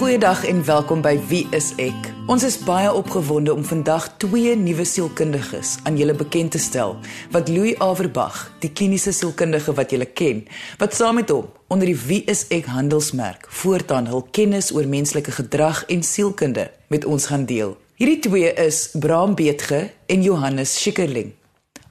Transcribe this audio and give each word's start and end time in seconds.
Goeiedag 0.00 0.46
en 0.48 0.62
welkom 0.64 1.02
by 1.04 1.10
Wie 1.28 1.42
is 1.52 1.74
ek? 1.76 2.06
Ons 2.32 2.46
is 2.46 2.54
baie 2.64 2.88
opgewonde 2.88 3.52
om 3.52 3.60
vandag 3.68 4.06
twee 4.22 4.54
nuwe 4.56 4.86
sielkundiges 4.88 5.74
aan 5.84 5.98
julle 6.00 6.14
bekend 6.16 6.54
te 6.54 6.58
stel. 6.58 6.94
Wat 7.34 7.50
Louis 7.52 7.76
Averbag, 7.84 8.38
die 8.64 8.70
kliniese 8.72 9.12
sielkundige 9.12 9.74
wat 9.76 9.92
julle 9.92 10.06
ken, 10.08 10.40
wat 10.80 10.96
saam 10.96 11.20
met 11.20 11.28
hom 11.28 11.50
onder 11.68 11.90
die 11.92 11.98
Wie 12.00 12.22
is 12.32 12.46
ek 12.48 12.70
handelsmerk 12.72 13.44
voortaan 13.60 14.08
hul 14.08 14.24
kennis 14.32 14.70
oor 14.72 14.88
menslike 14.88 15.36
gedrag 15.36 15.82
en 15.92 16.00
sielkunde 16.00 16.70
met 16.88 17.04
ons 17.04 17.28
gaan 17.28 17.44
deel. 17.44 17.76
Hierdie 18.00 18.22
twee 18.24 18.54
is 18.56 18.86
Bram 18.96 19.36
Beetge 19.36 19.90
en 20.08 20.24
Johannes 20.24 20.78
Schikkerling. 20.80 21.34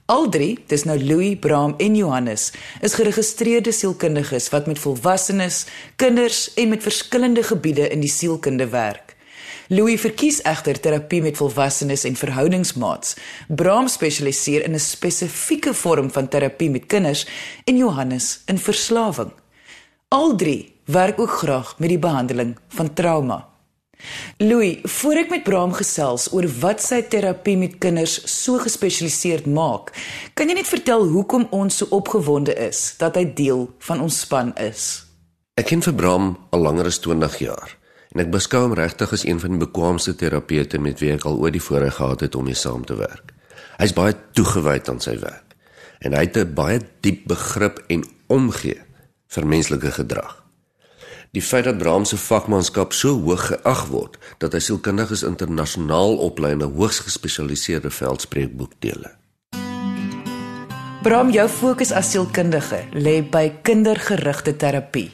Al 0.09 0.25
drie, 0.33 0.55
dis 0.65 0.87
nou 0.89 0.95
Louis, 0.97 1.35
Bram 1.37 1.75
en 1.77 1.93
Johannes, 1.95 2.47
is 2.81 2.95
geregistreerde 2.97 3.69
sielkundiges 3.71 4.47
wat 4.49 4.65
met 4.65 4.79
volwassenes, 4.81 5.67
kinders 6.01 6.47
en 6.57 6.71
met 6.71 6.81
verskillende 6.81 7.43
gebiede 7.45 7.85
in 7.93 8.01
die 8.01 8.09
sielkunde 8.09 8.65
werk. 8.73 9.13
Louis 9.69 10.01
verkies 10.01 10.39
egter 10.49 10.79
terapie 10.81 11.21
met 11.21 11.37
volwassenes 11.37 12.07
en 12.09 12.17
verhoudingsmaats. 12.17 13.19
Bram 13.53 13.87
spesialiseer 13.87 14.65
in 14.65 14.73
'n 14.73 14.79
spesifieke 14.79 15.73
vorm 15.73 16.09
van 16.11 16.27
terapie 16.27 16.69
met 16.69 16.85
kinders 16.85 17.27
en 17.65 17.77
Johannes 17.77 18.41
in 18.45 18.57
verslawing. 18.57 19.31
Al 20.07 20.35
drie 20.35 20.73
werk 20.85 21.19
ook 21.19 21.31
graag 21.31 21.75
met 21.77 21.89
die 21.89 21.99
behandeling 21.99 22.57
van 22.67 22.93
trauma. 22.93 23.48
Louis, 24.39 24.79
voor 24.83 25.19
ek 25.19 25.31
met 25.33 25.43
Bram 25.43 25.73
gesels 25.75 26.29
oor 26.31 26.45
wat 26.61 26.79
sy 26.79 27.01
terapie 27.11 27.57
met 27.59 27.73
kinders 27.83 28.21
so 28.31 28.55
gespesialiseerd 28.63 29.49
maak, 29.51 29.91
kan 30.31 30.47
jy 30.47 30.55
net 30.55 30.69
vertel 30.69 31.03
hoekom 31.11 31.49
ons 31.51 31.81
so 31.81 31.91
opgewonde 31.95 32.55
is 32.55 32.93
dat 33.01 33.19
hy 33.19 33.25
deel 33.35 33.65
van 33.83 33.99
ons 34.05 34.21
span 34.23 34.53
is? 34.55 34.85
Ek 35.59 35.67
ken 35.73 35.83
vir 35.83 35.97
Bram 35.99 36.31
al 36.55 36.63
langer 36.63 36.87
as 36.87 37.01
20 37.03 37.35
jaar 37.43 37.75
en 38.15 38.23
ek 38.23 38.31
beskou 38.31 38.63
hom 38.63 38.77
regtig 38.79 39.11
as 39.13 39.25
een 39.27 39.43
van 39.43 39.57
die 39.57 39.61
bekwaamste 39.65 40.15
terapeute 40.17 40.79
met 40.81 41.03
wie 41.03 41.11
ek 41.17 41.27
al 41.27 41.35
ooit 41.43 41.57
die 41.57 41.65
voorreg 41.67 41.99
gehad 41.99 42.23
het 42.23 42.39
om 42.39 42.47
mee 42.47 42.57
saam 42.57 42.87
te 42.87 42.95
werk. 42.95 43.35
Hy's 43.77 43.91
baie 43.93 44.15
toegewyd 44.39 44.87
aan 44.87 45.03
sy 45.03 45.19
werk 45.19 45.57
en 45.99 46.15
hy 46.15 46.23
het 46.23 46.37
'n 46.39 46.55
baie 46.55 46.79
diep 47.03 47.27
begrip 47.27 47.83
en 47.91 48.07
omgee 48.31 48.79
vir 49.27 49.45
menslike 49.45 49.91
gedrag. 49.91 50.39
Die 51.31 51.41
feit 51.41 51.63
dat 51.63 51.77
Brahms 51.77 52.09
se 52.09 52.17
vakmanskap 52.17 52.93
so 52.93 53.13
hoog 53.21 53.43
geag 53.51 53.83
word 53.91 54.17
dat 54.41 54.55
hy 54.57 54.59
sielkundiges 54.65 55.21
internasionaal 55.27 56.17
oplei 56.25 56.55
in 56.55 56.63
'n 56.65 56.73
hoogs 56.73 56.99
gespesialiseerde 57.05 57.91
veld 57.93 58.21
spreekboekdele. 58.21 59.11
Bram, 61.03 61.29
jou 61.31 61.47
fokus 61.49 61.91
as 61.91 62.09
sielkundige 62.11 62.81
lê 62.91 63.21
by 63.21 63.53
kindergerigte 63.61 64.55
terapie. 64.55 65.11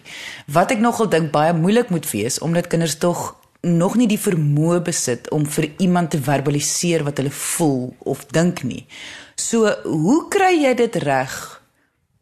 Wat 0.47 0.71
ek 0.71 0.79
nogal 0.79 1.09
dink 1.09 1.31
baie 1.31 1.53
moeilik 1.53 1.89
moet 1.89 2.11
wees 2.11 2.39
omdat 2.39 2.67
kinders 2.67 2.97
tog 2.97 3.35
nog 3.61 3.95
nie 3.95 4.07
die 4.07 4.19
vermoë 4.19 4.81
besit 4.81 5.29
om 5.29 5.45
vir 5.45 5.69
iemand 5.77 6.09
te 6.09 6.21
verbaliseer 6.21 7.03
wat 7.03 7.17
hulle 7.17 7.31
voel 7.31 7.95
of 7.99 8.25
dink 8.25 8.63
nie. 8.63 8.87
So, 9.35 9.67
hoe 9.83 10.27
kry 10.29 10.63
jy 10.63 10.73
dit 10.73 10.95
reg 10.95 11.61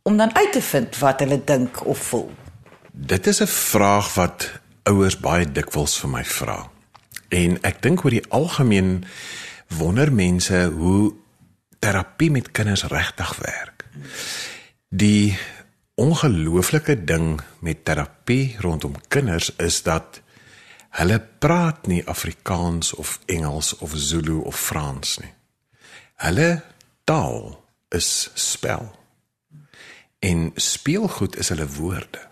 om 0.03 0.17
dan 0.17 0.35
uit 0.35 0.51
te 0.51 0.61
vind 0.61 0.97
wat 0.97 1.19
hulle 1.19 1.41
dink 1.45 1.85
of 1.85 1.97
voel? 1.97 2.31
Dit 2.95 3.27
is 3.27 3.41
'n 3.41 3.47
vraag 3.47 4.13
wat 4.13 4.51
ouers 4.83 5.17
baie 5.19 5.51
dikwels 5.51 5.99
vir 5.99 6.09
my 6.09 6.25
vra. 6.25 6.71
En 7.29 7.61
ek 7.61 7.81
dink 7.81 8.03
oor 8.03 8.11
die 8.11 8.29
algemeen 8.29 9.05
wonder 9.67 10.13
mense 10.13 10.65
hoe 10.65 11.13
terapie 11.79 12.31
met 12.31 12.51
kinders 12.51 12.83
regtig 12.83 13.35
werk. 13.37 13.85
Die 14.89 15.37
ongelooflike 15.95 17.03
ding 17.03 17.41
met 17.59 17.85
terapie 17.85 18.55
rondom 18.59 18.95
kinders 19.07 19.55
is 19.55 19.81
dat 19.83 20.21
hulle 20.89 21.19
praat 21.39 21.87
nie 21.87 22.07
Afrikaans 22.07 22.93
of 22.93 23.19
Engels 23.25 23.77
of 23.77 23.91
Zulu 23.95 24.37
of 24.37 24.59
Frans 24.59 25.17
nie. 25.17 25.33
Hulle 26.15 26.61
taal 27.03 27.63
is 27.89 28.29
spel. 28.33 28.99
En 30.19 30.51
speelgoed 30.55 31.35
is 31.37 31.49
hulle 31.49 31.67
woorde. 31.67 32.31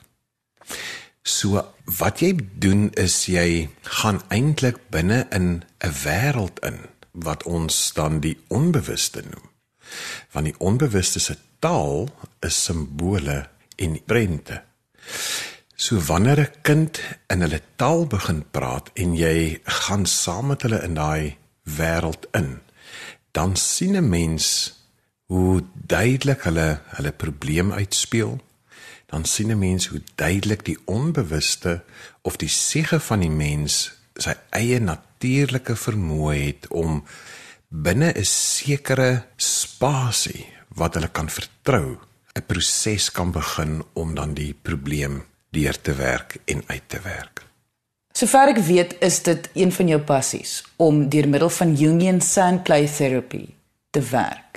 So 1.23 1.61
wat 1.85 2.19
jy 2.19 2.33
doen 2.59 2.89
is 2.97 3.25
jy 3.25 3.69
gaan 3.99 4.21
eintlik 4.29 4.89
binne 4.89 5.27
in 5.29 5.63
'n 5.79 5.93
wêreld 6.03 6.59
in 6.65 6.79
wat 7.11 7.43
ons 7.43 7.93
dan 7.93 8.19
die 8.19 8.37
onbewuste 8.47 9.21
noem. 9.21 9.49
Want 10.31 10.45
die 10.45 10.59
onbewuste 10.59 11.19
se 11.19 11.37
taal 11.59 12.09
is 12.39 12.63
simbole 12.63 13.49
en 13.75 14.03
prente. 14.05 14.63
So 15.75 15.99
wanneer 15.99 16.39
'n 16.39 16.61
kind 16.61 17.01
in 17.27 17.41
hulle 17.41 17.61
taal 17.75 18.07
begin 18.07 18.45
praat 18.51 18.89
en 18.93 19.15
jy 19.15 19.59
gaan 19.63 20.05
saam 20.05 20.47
met 20.47 20.61
hulle 20.61 20.81
in 20.83 20.93
daai 20.93 21.37
wêreld 21.63 22.25
in, 22.31 22.61
dan 23.31 23.55
sien 23.55 23.95
'n 23.97 24.09
mens 24.09 24.73
hoe 25.25 25.63
duidelik 25.73 26.41
hulle 26.43 26.81
hulle 26.95 27.11
probleem 27.11 27.71
uitspeel 27.71 28.39
dan 29.11 29.25
sien 29.25 29.51
'n 29.51 29.59
mens 29.59 29.87
hoe 29.87 30.01
duidelik 30.15 30.65
die 30.65 30.77
onbewuste 30.85 31.83
of 32.21 32.35
die 32.35 32.49
siege 32.49 32.99
van 32.99 33.19
die 33.19 33.29
mens 33.29 33.91
sy 34.15 34.33
eie 34.49 34.79
natuurlike 34.79 35.75
vermoë 35.75 36.35
het 36.35 36.67
om 36.69 37.03
binne 37.69 38.13
'n 38.13 38.25
sekere 38.25 39.23
spasie 39.35 40.47
wat 40.75 40.93
hulle 40.93 41.11
kan 41.11 41.29
vertrou, 41.29 41.97
'n 42.35 42.45
proses 42.47 43.11
kan 43.11 43.31
begin 43.31 43.83
om 43.93 44.15
dan 44.15 44.33
die 44.33 44.53
probleem 44.53 45.23
deur 45.49 45.81
te 45.81 45.93
werk 45.93 46.37
en 46.45 46.63
uit 46.67 46.83
te 46.87 46.99
werk. 47.03 47.45
Sover 48.11 48.47
ek 48.47 48.57
weet, 48.57 48.95
is 48.99 49.21
dit 49.23 49.49
een 49.53 49.71
van 49.71 49.87
jou 49.87 50.01
passies 50.01 50.63
om 50.75 51.09
deur 51.09 51.27
middel 51.27 51.49
van 51.49 51.75
Jungian 51.75 52.21
sand 52.21 52.63
play 52.63 52.87
therapy 52.87 53.45
te 53.89 54.01
werk. 54.01 54.50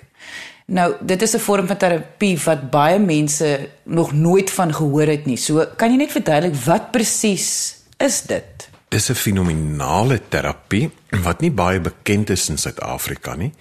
Nou, 0.67 0.95
dit 1.01 1.23
is 1.23 1.35
'n 1.35 1.39
vorm 1.39 1.67
van 1.67 1.77
terapie 1.77 2.39
wat 2.45 2.71
baie 2.71 2.99
mense 2.99 3.69
nog 3.83 4.13
nooit 4.13 4.51
van 4.51 4.75
gehoor 4.75 5.07
het 5.07 5.27
nie. 5.27 5.37
So, 5.37 5.67
kan 5.77 5.91
jy 5.91 5.97
net 5.97 6.13
verduidelik 6.13 6.55
wat 6.65 6.91
presies 6.91 7.77
is 7.97 8.23
dit? 8.23 8.69
Dis 8.89 9.11
'n 9.11 9.15
fenominale 9.15 10.21
terapie 10.29 10.91
wat 11.11 11.41
nie 11.41 11.51
baie 11.51 11.81
bekend 11.81 12.31
is 12.31 12.49
in 12.49 12.59
Suid-Afrika 12.59 13.35
nie. 13.35 13.53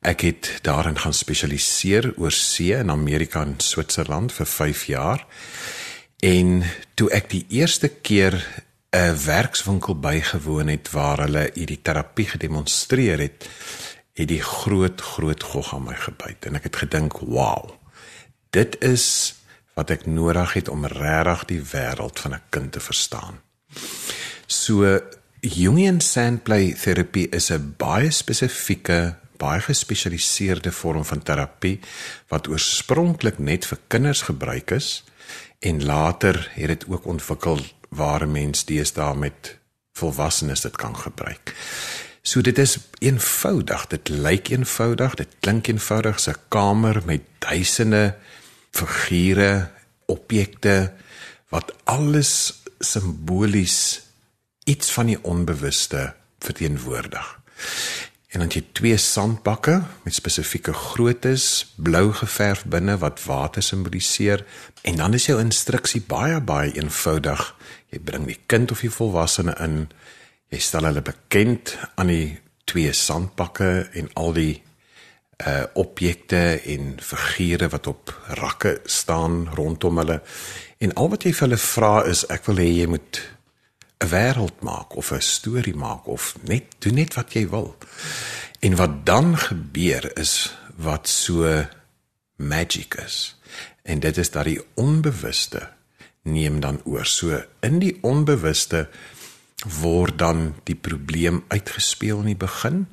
Ek 0.00 0.20
het 0.20 0.58
daarin 0.62 0.98
gaan 0.98 1.12
spesialiseer 1.12 2.14
oor 2.16 2.32
see 2.32 2.76
in 2.76 2.90
Amerika 2.90 3.42
en 3.42 3.54
Switserland 3.56 4.32
vir 4.32 4.46
5 4.46 4.84
jaar. 4.84 5.26
En 6.20 6.62
toe 6.94 7.10
ek 7.10 7.30
die 7.30 7.46
eerste 7.48 7.88
keer 7.88 8.64
'n 8.90 9.24
werkswinkel 9.24 10.00
bygewoon 10.00 10.68
het 10.68 10.90
waar 10.90 11.18
hulle 11.18 11.50
hierdie 11.54 11.82
terapie 11.82 12.26
gedemonstreer 12.26 13.18
het, 13.18 13.48
het 14.14 14.28
die 14.28 14.42
groot 14.42 15.00
groot 15.00 15.42
gog 15.42 15.74
aan 15.74 15.84
my 15.84 15.94
gebyt 15.94 16.46
en 16.46 16.54
ek 16.54 16.62
het 16.62 16.76
gedink, 16.76 17.18
"Wow. 17.18 17.70
Dit 18.50 18.82
is 18.82 19.34
wat 19.74 19.90
ek 19.90 20.06
nodig 20.06 20.52
het 20.52 20.68
om 20.68 20.86
regtig 20.86 21.44
die 21.44 21.62
wêreld 21.62 22.18
van 22.18 22.34
'n 22.34 22.42
kind 22.50 22.72
te 22.72 22.80
verstaan." 22.80 23.40
So 24.46 25.00
Jungian 25.40 26.00
sandplay 26.00 26.74
terapie 26.74 27.28
is 27.28 27.50
'n 27.50 27.74
baie 27.76 28.10
spesifieke, 28.10 29.16
baie 29.36 29.60
gespesialiseerde 29.60 30.72
vorm 30.72 31.04
van 31.04 31.22
terapie 31.22 31.80
wat 32.28 32.48
oorspronklik 32.48 33.38
net 33.38 33.66
vir 33.66 33.78
kinders 33.86 34.22
gebruik 34.22 34.70
is 34.70 35.04
en 35.58 35.84
later 35.84 36.50
het 36.54 36.66
dit 36.66 36.84
ook 36.88 37.06
ontwikkel 37.06 37.60
waar 37.88 38.28
mense 38.28 38.66
deesdae 38.66 39.14
met 39.14 39.56
volwassenes 39.92 40.60
dit 40.60 40.76
kan 40.76 40.96
gebruik. 40.96 41.54
So 42.22 42.40
dit 42.40 42.58
is 42.58 42.76
eenvoudig, 42.98 43.86
dit 43.86 44.08
lyk 44.08 44.48
eenvoudig, 44.52 45.14
dit 45.14 45.28
klink 45.40 45.66
eenvoudig, 45.66 46.28
'n 46.28 46.36
kamer 46.48 47.02
met 47.04 47.22
duisende 47.38 48.16
figure, 48.70 49.70
objekte 50.06 50.92
wat 51.48 51.74
alles 51.84 52.62
simbolies 52.78 54.02
iets 54.64 54.92
van 54.92 55.06
die 55.06 55.18
onbewuste 55.24 56.14
verteenwoordig. 56.38 57.40
En 58.30 58.38
dan 58.38 58.48
jy 58.48 58.62
twee 58.72 58.96
sandbakke 58.96 59.82
met 60.02 60.14
spesifieke 60.14 60.72
groottes, 60.72 61.72
blou 61.76 62.12
geverf 62.12 62.64
binne 62.64 62.98
wat 62.98 63.24
water 63.24 63.62
simboliseer 63.62 64.44
en 64.82 64.96
dan 64.96 65.14
is 65.14 65.26
jou 65.26 65.40
instruksie 65.40 66.02
baie 66.06 66.40
baie 66.40 66.70
eenvoudig. 66.72 67.42
Jy 67.90 67.98
bring 67.98 68.26
die 68.26 68.38
kind 68.46 68.70
of 68.70 68.80
die 68.80 68.90
volwassene 68.90 69.56
in 69.58 69.88
Jy 70.50 70.58
stel 70.58 70.88
hulle 70.88 71.02
bekend 71.06 71.76
aan 71.94 72.10
die 72.10 72.38
twee 72.66 72.90
sandpakke 72.92 73.86
en 73.94 74.10
al 74.18 74.34
die 74.34 74.54
uh 75.40 75.62
objekte 75.80 76.58
en 76.68 76.96
figure 77.00 77.70
wat 77.72 77.86
op 77.86 78.10
rakke 78.40 78.80
staan 78.84 79.46
rondom 79.56 80.02
hulle. 80.02 80.18
En 80.82 80.92
al 81.00 81.08
wat 81.14 81.24
jy 81.24 81.32
vir 81.32 81.46
hulle 81.46 81.60
vra 81.62 81.92
is 82.10 82.26
ek 82.28 82.50
wil 82.50 82.60
hê 82.60 82.66
jy 82.66 82.88
moet 82.90 83.20
'n 84.02 84.10
wêreld 84.10 84.60
maak 84.60 84.96
of 84.96 85.12
'n 85.12 85.22
storie 85.22 85.76
maak 85.76 86.08
of 86.08 86.34
net 86.42 86.74
doen 86.78 86.94
net 86.94 87.14
wat 87.14 87.32
jy 87.32 87.46
wil. 87.48 87.76
En 88.60 88.76
wat 88.76 89.06
dan 89.06 89.36
gebeur 89.38 90.18
is 90.18 90.52
wat 90.76 91.08
so 91.08 91.64
magic 92.36 92.94
is. 92.94 93.36
En 93.82 94.00
dit 94.00 94.16
is 94.16 94.30
dat 94.30 94.44
die 94.44 94.60
onbewuste 94.74 95.68
neem 96.22 96.60
dan 96.60 96.80
oor. 96.84 97.06
So 97.06 97.42
in 97.60 97.78
die 97.78 97.98
onbewuste 98.02 98.88
word 99.80 100.18
dan 100.18 100.54
die 100.64 100.74
probleem 100.74 101.44
uitgespeel 101.48 102.22
in 102.24 102.32
die 102.32 102.40
begin 102.40 102.86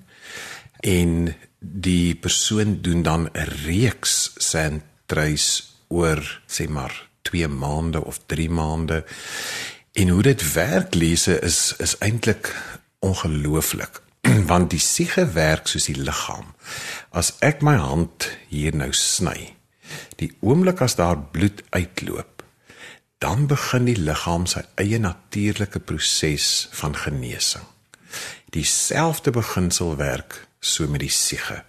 en 0.83 1.33
die 1.59 2.15
persoon 2.15 2.81
doen 2.81 3.03
dan 3.03 3.29
'n 3.33 3.49
reeks 3.65 4.33
sentreis 4.37 5.73
oor 5.87 6.41
sê 6.47 6.67
maar 6.69 7.09
2 7.21 7.47
maande 7.47 8.03
of 8.05 8.19
3 8.25 8.49
maande. 8.49 9.05
En 9.93 10.09
hoe 10.09 10.21
dit 10.21 10.53
werk 10.53 10.93
lese 10.93 11.39
is 11.39 11.73
is 11.77 11.97
eintlik 11.97 12.55
ongelooflik. 12.99 14.01
Want 14.51 14.69
die 14.69 14.79
siege 14.79 15.31
werk 15.31 15.67
soos 15.67 15.85
die 15.85 15.99
liggaam 15.99 16.53
as 17.17 17.33
ek 17.45 17.63
my 17.65 17.75
hand 17.79 18.29
hier 18.51 18.75
nou 18.75 18.91
sny 18.95 19.53
die 20.19 20.31
oomblik 20.43 20.81
as 20.83 20.97
daar 20.99 21.19
bloed 21.33 21.63
uitloop 21.69 22.36
dan 23.23 23.47
begin 23.47 23.87
die 23.89 23.97
liggaam 23.97 24.45
sy 24.45 24.61
eie 24.75 24.99
natuurlike 24.99 25.79
proses 25.79 26.67
van 26.71 26.95
genesing 26.95 27.65
dieselfde 28.49 29.31
beginsel 29.31 29.95
werk 29.95 30.47
so 30.59 30.87
met 30.87 31.03
die 31.03 31.11
siege. 31.11 31.61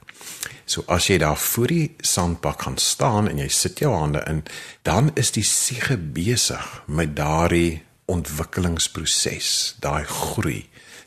So 0.68 0.84
as 0.86 1.08
jy 1.08 1.18
daar 1.22 1.38
voor 1.40 1.72
die 1.72 1.94
sandbak 2.04 2.62
gaan 2.66 2.78
staan 2.78 3.28
en 3.28 3.40
jy 3.40 3.48
sit 3.52 3.80
jou 3.82 3.92
hande 3.94 4.22
in, 4.28 4.42
dan 4.86 5.10
is 5.16 5.32
die 5.34 5.46
siege 5.46 5.96
besig 5.96 6.64
met 6.86 7.16
daardie 7.16 7.82
ontwikkelingsproses, 8.08 9.76
daai 9.84 10.04
groei, 10.08 10.62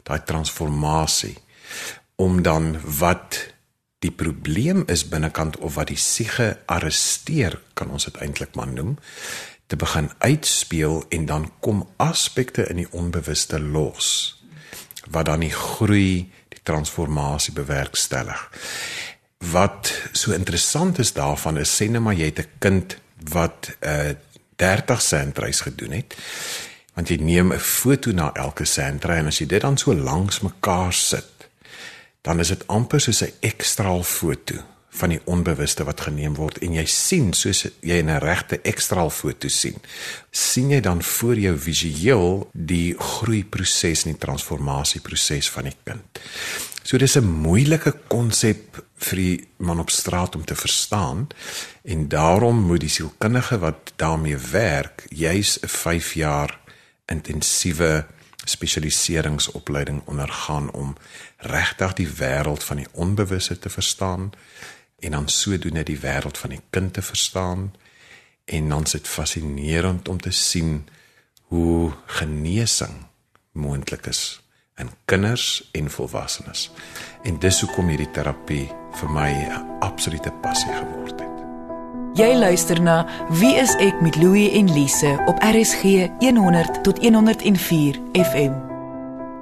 daai 0.05 0.19
transformasie 0.25 1.37
om 2.21 2.41
dan 2.45 2.75
wat 2.99 3.39
die 4.01 4.11
probleem 4.13 4.83
is 4.89 5.05
binnekant 5.09 5.57
of 5.61 5.77
wat 5.77 5.89
die 5.93 5.99
siege 5.99 6.55
arresteer, 6.65 7.59
kan 7.77 7.89
ons 7.93 8.05
dit 8.09 8.17
eintlik 8.21 8.57
maar 8.57 8.69
noem, 8.69 8.95
te 9.71 9.79
begin 9.79 10.09
uitspeel 10.17 11.05
en 11.09 11.25
dan 11.25 11.51
kom 11.59 11.85
aspekte 11.95 12.65
in 12.67 12.81
die 12.81 12.89
onbewuste 12.91 13.59
los 13.59 14.07
wat 15.11 15.25
dan 15.25 15.45
die 15.45 15.53
groei 15.55 16.31
transformasie 16.63 17.53
bewerkstellig. 17.55 18.41
Wat 19.51 19.93
so 20.11 20.35
interessant 20.35 20.99
is 20.99 21.13
daarvan 21.15 21.57
is 21.57 21.71
sê 21.71 21.87
net 21.89 22.03
maar 22.03 22.19
jy 22.19 22.27
het 22.29 22.39
'n 22.43 22.51
kind 22.59 22.97
wat 23.31 23.71
'n 23.79 23.87
uh, 23.87 24.15
30 24.55 25.01
sentreis 25.01 25.61
gedoen 25.61 25.91
het. 25.91 26.15
Want 26.93 27.07
jy 27.07 27.17
neem 27.17 27.53
'n 27.53 27.59
foto 27.59 28.11
na 28.11 28.31
elke 28.33 28.65
sentrei 28.65 29.19
en 29.19 29.27
as 29.27 29.39
jy 29.39 29.45
dit 29.45 29.61
dan 29.61 29.77
so 29.77 29.95
langs 29.95 30.39
mekaar 30.39 30.93
sit, 30.93 31.47
dan 32.21 32.39
is 32.39 32.47
dit 32.47 32.67
amper 32.67 33.01
soos 33.01 33.23
'n 33.23 33.33
ekstraal 33.39 34.03
foto 34.03 34.70
van 34.91 35.09
die 35.09 35.21
onbewuste 35.25 35.83
wat 35.87 36.01
geneem 36.01 36.35
word. 36.35 36.57
En 36.57 36.73
jy 36.75 36.85
sien 36.85 37.31
soos 37.33 37.63
jy 37.79 37.99
in 38.03 38.09
'n 38.09 38.19
regte 38.19 38.59
ekstraal 38.61 39.09
foto 39.09 39.47
sien 39.47 39.79
sien 40.31 40.69
jy 40.69 40.79
dan 40.79 41.03
voor 41.03 41.35
jou 41.35 41.57
visueel 41.57 42.49
die 42.53 42.95
groeiproses 42.97 44.03
en 44.03 44.11
die 44.11 44.19
transformasieproses 44.19 45.49
van 45.49 45.63
die 45.63 45.77
kind. 45.83 46.19
So 46.83 46.97
dis 46.97 47.15
'n 47.15 47.25
moeilike 47.25 47.93
konsep 48.07 48.83
vir 48.97 49.17
die 49.17 49.47
man 49.57 49.79
op 49.79 49.89
straat 49.89 50.35
om 50.35 50.45
te 50.45 50.55
verstaan. 50.55 51.27
En 51.83 52.07
daarom 52.07 52.61
moet 52.61 52.79
die 52.79 52.89
sielkundige 52.89 53.59
wat 53.59 53.93
daarmee 53.95 54.37
werk 54.37 55.05
juis 55.09 55.59
'n 55.61 55.67
5 55.67 56.13
jaar 56.13 56.59
intensiewe 57.05 58.05
spesialiseringsopleiding 58.43 60.01
ondergaan 60.05 60.71
om 60.71 60.95
regtig 61.37 61.93
die 61.93 62.07
wêreld 62.07 62.63
van 62.63 62.77
die 62.77 62.87
onbewuste 62.91 63.59
te 63.59 63.69
verstaan 63.69 64.31
en 65.01 65.11
dan 65.17 65.27
sodoende 65.27 65.83
die 65.83 65.99
wêreld 65.99 66.37
van 66.37 66.53
die 66.53 66.61
kind 66.69 66.93
te 66.93 67.01
verstaan 67.01 67.71
en 68.45 68.69
dan 68.69 68.83
is 68.83 68.91
dit 68.97 69.07
fascinerend 69.07 70.07
om 70.07 70.21
te 70.21 70.31
sien 70.31 70.87
hoe 71.51 71.91
genesing 72.05 73.05
moontlik 73.51 74.05
is 74.05 74.41
in 74.81 74.89
kinders 75.05 75.69
en 75.71 75.89
volwassenes. 75.89 76.71
En 77.23 77.39
dis 77.39 77.59
hoekom 77.61 77.91
hierdie 77.91 78.09
terapie 78.15 78.69
vir 78.99 79.09
my 79.09 79.29
'n 79.31 79.65
absolute 79.79 80.31
passie 80.41 80.73
geword 80.73 81.19
het. 81.19 81.37
Jy 82.13 82.35
luister 82.35 82.81
na 82.81 83.07
Wie 83.29 83.55
is 83.55 83.75
ek 83.79 84.01
met 84.01 84.15
Louie 84.15 84.51
en 84.51 84.73
Lise 84.73 85.23
op 85.25 85.37
RSG 85.39 86.09
100 86.19 86.83
tot 86.83 86.99
104 86.99 87.99
FM. 88.13 88.53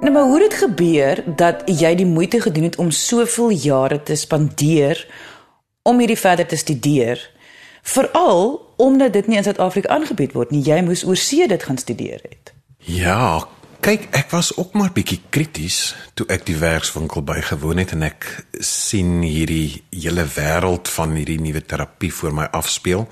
Nou 0.00 0.12
maar 0.12 0.22
hoe 0.22 0.42
het 0.42 0.50
dit 0.50 0.58
gebeur 0.58 1.22
dat 1.36 1.62
jy 1.66 1.94
die 1.94 2.06
moeite 2.06 2.40
gedoen 2.40 2.64
het 2.64 2.76
om 2.76 2.90
soveel 2.90 3.50
jare 3.50 4.02
te 4.02 4.14
spandeer 4.14 5.06
om 5.82 5.98
hierdie 5.98 6.18
verder 6.18 6.46
te 6.46 6.56
studeer. 6.56 7.22
Veral 7.82 8.58
omdat 8.76 9.12
dit 9.12 9.26
nie 9.26 9.36
in 9.36 9.44
Suid-Afrika 9.44 9.88
aangebied 9.88 10.32
word 10.36 10.52
nie. 10.52 10.62
Jy 10.64 10.80
moes 10.84 11.04
oorsee 11.04 11.48
dit 11.48 11.62
gaan 11.62 11.78
studeer 11.80 12.20
het. 12.22 12.52
Ja, 12.88 13.48
kyk, 13.84 14.08
ek 14.16 14.32
was 14.32 14.52
ook 14.56 14.74
maar 14.76 14.92
bietjie 14.92 15.20
krities 15.32 15.94
toe 16.16 16.26
ek 16.32 16.46
die 16.48 16.56
werkswinkel 16.60 17.24
bygewoon 17.24 17.80
het 17.80 17.94
en 17.96 18.04
ek 18.08 18.28
sien 18.64 19.20
hierdie 19.24 19.82
hele 19.92 20.26
wêreld 20.36 20.88
van 20.92 21.16
hierdie 21.16 21.40
nuwe 21.40 21.64
terapie 21.64 22.12
voor 22.12 22.36
my 22.36 22.48
afspeel. 22.56 23.06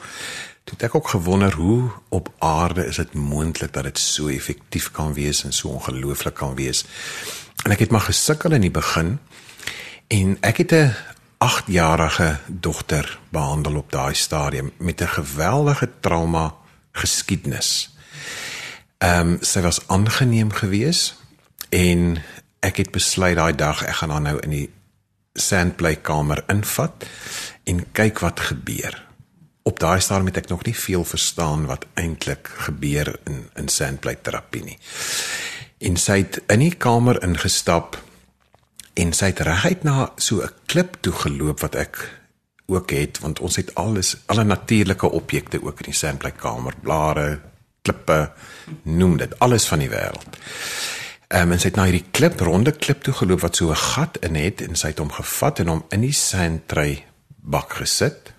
Toe 0.69 0.77
het 0.77 0.89
ek 0.91 0.99
ook 1.01 1.09
gewonder 1.15 1.57
hoe 1.57 1.89
op 2.13 2.29
aarde 2.45 2.85
is 2.89 3.01
dit 3.01 3.15
moontlik 3.17 3.73
dat 3.73 3.89
dit 3.89 4.01
so 4.01 4.29
effektief 4.29 4.91
kan 4.93 5.15
wees 5.17 5.45
en 5.45 5.57
so 5.57 5.73
ongelooflik 5.73 6.37
kan 6.37 6.53
wees. 6.59 6.85
En 7.65 7.73
ek 7.73 7.87
het 7.87 7.93
maar 7.95 8.05
gesukkel 8.09 8.53
in 8.57 8.67
die 8.69 8.75
begin 8.75 9.17
en 10.13 10.37
ek 10.45 10.65
het 10.65 10.73
'n 10.73 10.93
8-jarige 11.39 12.39
dogter 12.47 13.19
behandel 13.29 13.77
op 13.77 13.93
daai 13.93 14.15
stadium 14.15 14.73
met 14.77 15.01
'n 15.01 15.07
geweldige 15.07 15.91
trauma 16.01 16.55
geskiedenis. 16.93 17.97
Ehm 18.99 19.21
um, 19.21 19.39
sy 19.41 19.61
was 19.61 19.81
aangeneem 19.87 20.53
geweest 20.53 21.17
en 21.69 22.23
ek 22.61 22.77
het 22.77 22.91
besluit 22.91 23.37
daai 23.37 23.55
dag 23.55 23.85
ek 23.85 23.95
gaan 23.95 24.11
haar 24.11 24.21
nou 24.21 24.39
in 24.39 24.51
die 24.51 24.71
sandplaykamer 25.35 26.45
invat 26.47 27.07
en 27.65 27.93
kyk 27.93 28.19
wat 28.19 28.41
gebeur. 28.41 29.07
Op 29.63 29.79
daai 29.79 30.01
stadium 30.01 30.27
het 30.27 30.37
ek 30.37 30.49
nog 30.49 30.65
nie 30.65 30.77
veel 30.77 31.05
verstaan 31.05 31.67
wat 31.67 31.87
eintlik 31.95 32.51
gebeur 32.67 33.19
in 33.25 33.51
in 33.55 33.69
sandplay 33.69 34.17
terapie 34.23 34.65
nie. 34.65 34.79
En 35.79 35.97
sy 35.97 36.19
het 36.19 36.41
in 36.47 36.59
die 36.59 36.75
kamer 36.75 37.23
ingestap 37.23 38.08
en 38.99 39.13
sy 39.15 39.31
het 39.31 39.43
reguit 39.47 39.85
na 39.87 40.11
so 40.17 40.43
'n 40.43 40.55
klip 40.67 40.99
toe 41.01 41.13
geloop 41.13 41.61
wat 41.61 41.75
ek 41.75 41.97
ook 42.67 42.91
het 42.91 43.19
want 43.19 43.41
ons 43.41 43.57
het 43.57 43.75
alles 43.75 44.17
alle 44.27 44.45
natuurlike 44.45 45.11
objekte 45.11 45.63
ook 45.63 45.79
in 45.81 45.91
die 45.91 46.01
sandplaykamer 46.01 46.75
blare 46.83 47.41
klippe 47.83 48.33
noem 48.83 49.17
dit 49.17 49.39
alles 49.39 49.67
van 49.67 49.79
die 49.79 49.91
wêreld. 49.91 50.37
Ehm 51.29 51.43
um, 51.43 51.53
en 51.53 51.61
sy 51.61 51.69
het 51.69 51.77
na 51.77 51.85
hierdie 51.85 52.11
klip 52.11 52.41
ronde 52.41 52.73
klip 52.73 53.03
toe 53.03 53.15
geloop 53.15 53.41
wat 53.41 53.57
so 53.57 53.71
'n 53.71 53.77
gat 53.77 54.17
in 54.17 54.35
het 54.35 54.61
en 54.61 54.77
sy 54.77 54.89
het 54.89 54.99
hom 54.99 55.13
gevat 55.13 55.59
en 55.59 55.69
hom 55.69 55.85
in 55.89 56.01
die 56.01 56.13
sandtray 56.13 57.05
bak 57.37 57.73
gesit. 57.73 58.33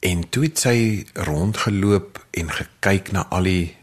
En 0.00 0.28
toe 0.28 0.42
het 0.44 0.58
sy 0.58 1.06
rondgeloop 1.14 2.26
en 2.30 2.50
gekyk 2.50 3.12
na 3.12 3.26
al 3.30 3.42
die 3.42 3.76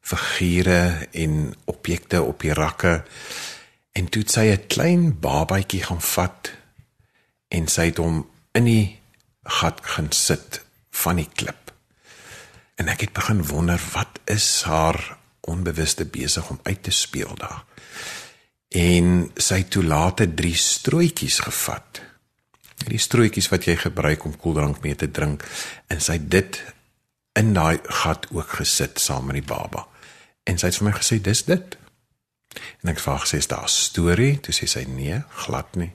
figure 0.00 1.08
en 1.12 1.54
objekte 1.64 2.22
op 2.22 2.40
die 2.40 2.54
rakke 2.54 3.04
En 3.92 4.08
toe 4.08 4.22
het 4.22 4.30
sy 4.30 4.46
'n 4.50 4.66
klein 4.66 5.20
babatjie 5.20 5.82
gaan 5.82 6.00
vat 6.00 6.52
en 7.48 7.68
sy 7.68 7.84
het 7.90 7.96
hom 7.96 8.28
in 8.52 8.64
die 8.64 9.00
gat 9.42 9.80
gaan 9.82 10.12
sit 10.12 10.62
van 10.90 11.16
die 11.16 11.28
klip. 11.34 11.72
En 12.74 12.88
ek 12.88 13.00
het 13.00 13.12
begin 13.12 13.44
wonder 13.46 13.80
wat 13.92 14.20
is 14.24 14.62
haar 14.62 15.18
onbewuste 15.40 16.04
besig 16.04 16.50
om 16.50 16.60
uit 16.62 16.82
te 16.82 16.90
speel 16.90 17.34
daar. 17.34 17.64
En 18.68 19.30
sy 19.34 19.62
het 19.64 19.70
toe 19.70 19.84
later 19.84 20.34
drie 20.34 20.54
strooitjies 20.54 21.38
gevat. 21.38 22.00
Die 22.86 22.98
strooitjies 22.98 23.48
wat 23.50 23.64
jy 23.64 23.76
gebruik 23.76 24.24
om 24.24 24.36
koeldrank 24.36 24.80
mee 24.82 24.94
te 24.94 25.10
drink 25.10 25.44
en 25.86 26.00
sy 26.00 26.12
het 26.12 26.30
dit 26.30 26.60
in 27.38 27.52
daai 27.54 27.80
gat 27.84 28.26
ook 28.30 28.56
gesit 28.60 29.00
saam 29.00 29.26
met 29.26 29.40
die 29.40 29.46
baba. 29.46 29.86
En 30.46 30.58
sy 30.58 30.70
het 30.70 30.78
vir 30.78 30.88
my 30.88 30.94
gesê 30.96 31.20
dis 31.22 31.42
dit. 31.44 31.76
En 32.82 32.90
ek 32.92 32.98
vra 32.98 33.16
gesê 33.22 33.38
is 33.38 33.46
daar 33.46 33.68
'n 33.68 33.68
storie? 33.68 34.40
Toe 34.40 34.54
sê 34.54 34.66
sy 34.66 34.84
nee, 34.88 35.22
glad 35.44 35.76
nie. 35.76 35.92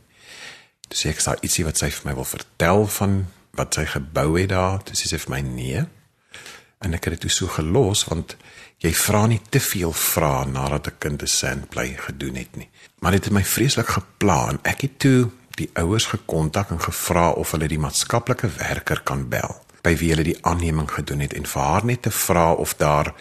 Toe 0.88 0.98
sê 0.98 1.10
ek 1.10 1.20
sê 1.20 1.36
ietsie 1.42 1.66
wat 1.66 1.78
sy 1.78 1.90
vir 1.90 2.06
my 2.06 2.16
wil 2.16 2.30
vertel 2.30 2.88
van 2.88 3.28
wat 3.52 3.74
sy 3.74 3.86
gebou 3.86 4.40
het 4.40 4.50
daar. 4.50 4.84
Toe 4.84 4.96
sê 4.96 5.08
sy 5.08 5.18
vir 5.18 5.30
my 5.30 5.42
nee. 5.42 5.86
En 6.80 6.94
ek 6.94 7.04
het 7.04 7.14
dit 7.14 7.22
toe 7.22 7.30
so 7.30 7.48
gelos 7.48 8.06
want 8.06 8.36
jy 8.84 8.94
vra 8.94 9.26
nie 9.28 9.42
te 9.50 9.60
veel 9.60 9.94
vrae 9.94 10.46
nadat 10.46 10.88
'n 10.88 10.98
kind 11.00 11.22
'n 11.22 11.28
sandplay 11.28 11.96
gedoen 11.98 12.36
het 12.36 12.56
nie. 12.56 12.70
Maar 13.00 13.12
dit 13.12 13.24
het 13.24 13.34
my 13.34 13.44
vreeslik 13.44 13.88
geplan. 13.88 14.60
Ek 14.64 14.82
het 14.82 15.00
toe 15.00 15.32
die 15.56 15.70
ouers 15.74 16.06
gekontak 16.06 16.70
en 16.70 16.82
gevra 16.82 17.30
of 17.30 17.52
hulle 17.52 17.68
die 17.68 17.80
maatskaplike 17.80 18.48
werker 18.58 19.02
kan 19.02 19.30
bel 19.30 19.64
by 19.86 19.94
wie 19.98 20.10
hulle 20.10 20.24
die 20.24 20.40
aanneming 20.42 20.90
gedoen 20.92 21.20
het 21.20 21.34
en 21.34 21.46
vir 21.46 21.62
haar 21.62 21.86
net 21.86 22.02
te 22.02 22.12
vra 22.12 22.52
of 22.52 22.76
daar 22.76 23.14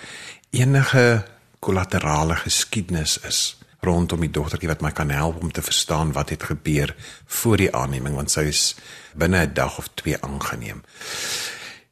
enige 0.50 1.24
kollaterale 1.64 2.36
geskiedenis 2.44 3.18
is 3.28 3.40
rondom 3.84 4.22
die 4.24 4.32
dogtertjie 4.32 4.70
wat 4.70 4.82
my 4.84 4.92
kan 4.96 5.10
help 5.12 5.42
om 5.42 5.52
te 5.52 5.62
verstaan 5.64 6.12
wat 6.16 6.32
het 6.32 6.46
gebeur 6.50 6.94
voor 7.38 7.60
die 7.60 7.70
aanneming 7.76 8.16
want 8.16 8.32
sy 8.32 8.46
is 8.52 8.62
binne 9.14 9.44
'n 9.46 9.54
dag 9.54 9.78
of 9.78 9.88
twee 9.94 10.16
aangeneem. 10.20 10.82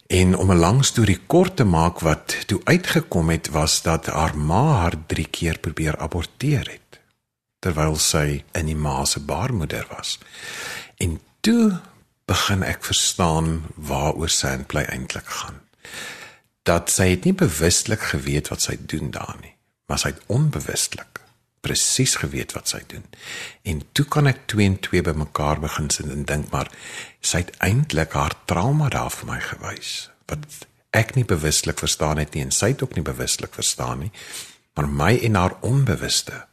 En 0.06 0.36
om 0.36 0.52
'n 0.52 0.64
lang 0.66 0.84
storie 0.84 1.20
kort 1.26 1.56
te 1.56 1.64
maak 1.64 2.00
wat 2.00 2.36
toe 2.46 2.60
uitgekom 2.64 3.30
het 3.30 3.48
was 3.48 3.82
dat 3.82 4.06
haar 4.06 4.36
ma 4.36 4.64
haar 4.82 4.96
3 5.06 5.26
keer 5.26 5.58
probeer 5.58 5.96
aborteer 5.96 6.68
het 6.68 7.00
terwyl 7.58 7.96
sy 7.96 8.44
in 8.52 8.66
die 8.66 8.76
ma 8.76 9.04
se 9.04 9.20
baarmoeder 9.20 9.86
was. 9.96 10.18
En 10.96 11.20
toe 11.40 11.80
begin 12.24 12.62
ek 12.62 12.84
verstaan 12.84 13.62
waaroor 13.74 14.28
Sandplay 14.28 14.84
eintlik 14.84 15.26
gaan. 15.26 15.60
Dat 16.62 16.90
sy 16.90 17.08
het 17.14 17.24
nie 17.24 17.34
bewuslik 17.34 18.02
geweet 18.14 18.48
wat 18.48 18.62
sy 18.62 18.76
doen 18.86 19.10
daar 19.10 19.36
nie, 19.40 19.51
maar 19.92 20.00
sy 20.00 20.14
het 20.14 20.22
onbewuslik 20.32 21.20
presies 21.62 22.16
geweet 22.18 22.54
wat 22.56 22.72
sy 22.72 22.80
doen. 22.90 23.04
En 23.68 23.82
toe 23.94 24.06
kan 24.10 24.26
ek 24.26 24.46
2 24.50 24.66
en 24.66 24.78
2 24.82 25.04
bymekaar 25.06 25.60
begin 25.62 25.90
sit 25.92 26.08
en 26.10 26.24
dink 26.26 26.48
maar 26.50 26.70
sy 27.20 27.44
het 27.44 27.52
eintlik 27.62 28.16
haar 28.18 28.34
trauma 28.50 28.88
daar 28.90 29.12
vir 29.12 29.28
my 29.28 29.38
gewys 29.44 29.92
wat 30.32 30.64
ek 30.96 31.14
nie 31.16 31.26
bewuslik 31.28 31.78
verstaan 31.80 32.18
het 32.20 32.34
nie 32.34 32.42
en 32.46 32.54
sy 32.54 32.72
het 32.72 32.82
ook 32.84 32.96
nie 32.96 33.04
bewuslik 33.04 33.54
verstaan 33.54 34.06
nie. 34.06 34.10
Maar 34.74 34.88
my 34.88 35.12
en 35.28 35.36
haar 35.36 35.58
onbewuste 35.60 36.46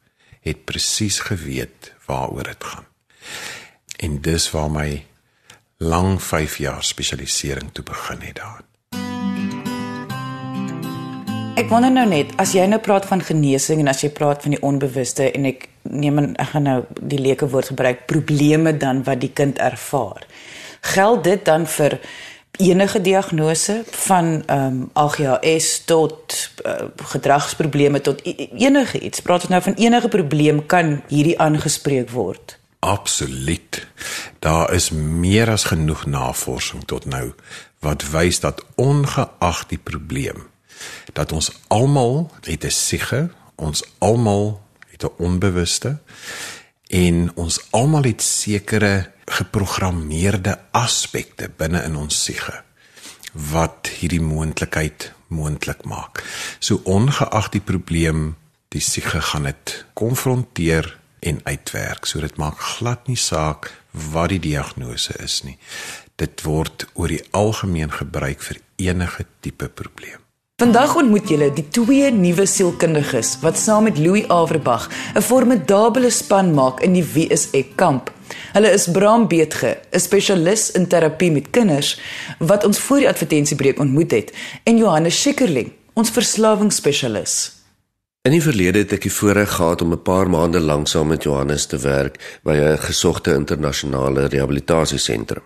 het 0.46 0.65
presies 0.67 1.19
geweet 1.31 1.93
waaroor 2.05 2.51
dit 2.51 2.63
gaan. 2.63 2.88
En 4.00 4.22
dis 4.22 4.51
waar 4.51 4.72
my 4.72 4.89
lang 5.79 6.19
5 6.24 6.58
jaar 6.58 6.84
spesialisering 6.84 7.72
toe 7.74 7.84
begin 7.88 8.22
het 8.27 8.36
daar. 8.36 8.63
Ek 11.60 11.68
wonder 11.68 11.92
nou 11.92 12.06
net, 12.08 12.30
as 12.39 12.54
jy 12.56 12.63
nou 12.72 12.78
praat 12.80 13.04
van 13.10 13.20
genesing 13.20 13.82
en 13.84 13.89
as 13.92 14.00
jy 14.00 14.08
praat 14.16 14.46
van 14.46 14.54
die 14.56 14.62
onbewuste 14.63 15.25
en 15.36 15.44
ek 15.50 15.66
neem 15.92 16.22
en 16.22 16.28
ek 16.39 16.54
gaan 16.54 16.63
nou 16.63 16.75
die 17.12 17.18
leuke 17.20 17.50
woord 17.51 17.74
gebruik, 17.74 18.06
probleme 18.08 18.72
dan 18.80 19.01
wat 19.04 19.20
die 19.20 19.32
kind 19.36 19.58
ervaar. 19.60 20.24
Geld 20.94 21.25
dit 21.25 21.42
dan 21.44 21.66
vir 21.68 21.98
enige 22.63 23.01
diagnose 23.04 23.75
van 24.06 24.30
ehm 24.39 24.78
um, 24.78 24.78
AGHS 25.04 25.68
tot 25.89 26.38
uh, 26.63 26.88
gedragsprobleme 27.12 28.00
tot 28.08 28.24
enige 28.24 29.01
iets. 29.04 29.20
Praat 29.20 29.50
ons 29.50 29.51
nou 29.51 29.60
van 29.66 29.75
enige 29.75 30.12
probleem 30.13 30.62
kan 30.66 31.01
hierdie 31.12 31.36
aangespreek 31.39 32.13
word. 32.16 32.56
Absoluut. 32.80 33.82
Daar 34.39 34.72
is 34.74 34.94
meer 34.96 35.51
as 35.51 35.68
genoeg 35.74 36.06
navorsing 36.08 36.88
tot 36.88 37.06
nou 37.06 37.34
wat 37.84 38.08
wys 38.16 38.39
dat 38.39 38.63
ongeag 38.80 39.66
die 39.68 39.82
probleem 39.84 40.48
dat 41.13 41.31
ons 41.31 41.51
almal 41.67 42.31
het 42.41 42.65
'n 42.65 42.69
siege, 42.69 43.29
ons 43.55 43.83
almal 43.98 44.62
het 44.91 45.03
'n 45.03 45.13
onbewuste 45.17 45.98
en 46.88 47.31
ons 47.36 47.59
almal 47.71 48.03
het 48.03 48.21
sekere 48.21 49.12
geprogrammeerde 49.25 50.59
aspekte 50.71 51.50
binne 51.57 51.83
in 51.83 51.95
ons 51.95 52.24
siege 52.24 52.63
wat 53.33 53.89
hierdie 54.00 54.21
moontlikheid 54.21 55.12
moontlik 55.27 55.83
maak. 55.86 56.24
So 56.59 56.81
ongeag 56.83 57.50
die 57.53 57.62
probleem, 57.62 58.36
die 58.74 58.81
siege 58.81 59.21
gaan 59.21 59.43
dit 59.43 59.86
konfronteer 59.93 60.98
en 61.19 61.41
uitwerk. 61.43 62.05
So 62.05 62.19
dit 62.19 62.38
maak 62.38 62.59
glad 62.59 63.07
nie 63.07 63.19
saak 63.19 63.71
wat 63.91 64.29
die 64.29 64.39
diagnose 64.39 65.13
is 65.24 65.41
nie. 65.43 65.57
Dit 66.15 66.43
word 66.43 66.88
oor 66.93 67.07
die 67.07 67.24
algemeen 67.31 67.91
gebruik 67.91 68.41
vir 68.41 68.62
enige 68.75 69.25
tipe 69.39 69.69
probleem. 69.69 70.28
Vandag 70.60 70.98
ontmoet 71.00 71.30
julle 71.32 71.46
die 71.56 71.63
twee 71.72 72.10
nuwe 72.12 72.44
sielkundiges 72.44 73.38
wat 73.39 73.56
saam 73.56 73.86
met 73.88 74.00
Louis 74.04 74.25
Averbag 74.28 74.89
'n 75.16 75.22
formidabele 75.24 76.10
span 76.10 76.51
maak 76.54 76.82
in 76.84 76.94
die 76.94 77.06
WSE 77.13 77.63
kamp. 77.75 78.12
Hulle 78.51 78.72
is 78.72 78.92
Bram 78.92 79.28
Beetge, 79.28 79.78
'n 79.92 80.00
spesialis 80.00 80.72
in 80.72 80.88
terapie 80.88 81.32
met 81.32 81.50
kinders 81.50 82.01
wat 82.39 82.66
ons 82.66 82.80
voor 82.80 82.98
die 82.98 83.08
advertensiebreek 83.08 83.80
ontmoet 83.80 84.12
het, 84.12 84.34
en 84.63 84.78
Johannes 84.78 85.22
Schikkerling, 85.22 85.72
ons 85.94 86.10
verslawingsspesialis. 86.10 87.51
In 88.22 88.32
die 88.32 88.44
verlede 88.44 88.80
het 88.80 88.92
ek 88.92 89.01
die 89.01 89.13
voorreg 89.13 89.51
gehad 89.51 89.82
om 89.82 89.92
'n 89.94 90.01
paar 90.01 90.30
maande 90.30 90.60
lank 90.60 90.88
saam 90.88 91.08
met 91.08 91.24
Johannes 91.24 91.66
te 91.66 91.78
werk 91.78 92.39
by 92.44 92.51
'n 92.51 92.78
gesogte 92.78 93.34
internasionale 93.34 94.28
rehabilitasiesentrum. 94.28 95.44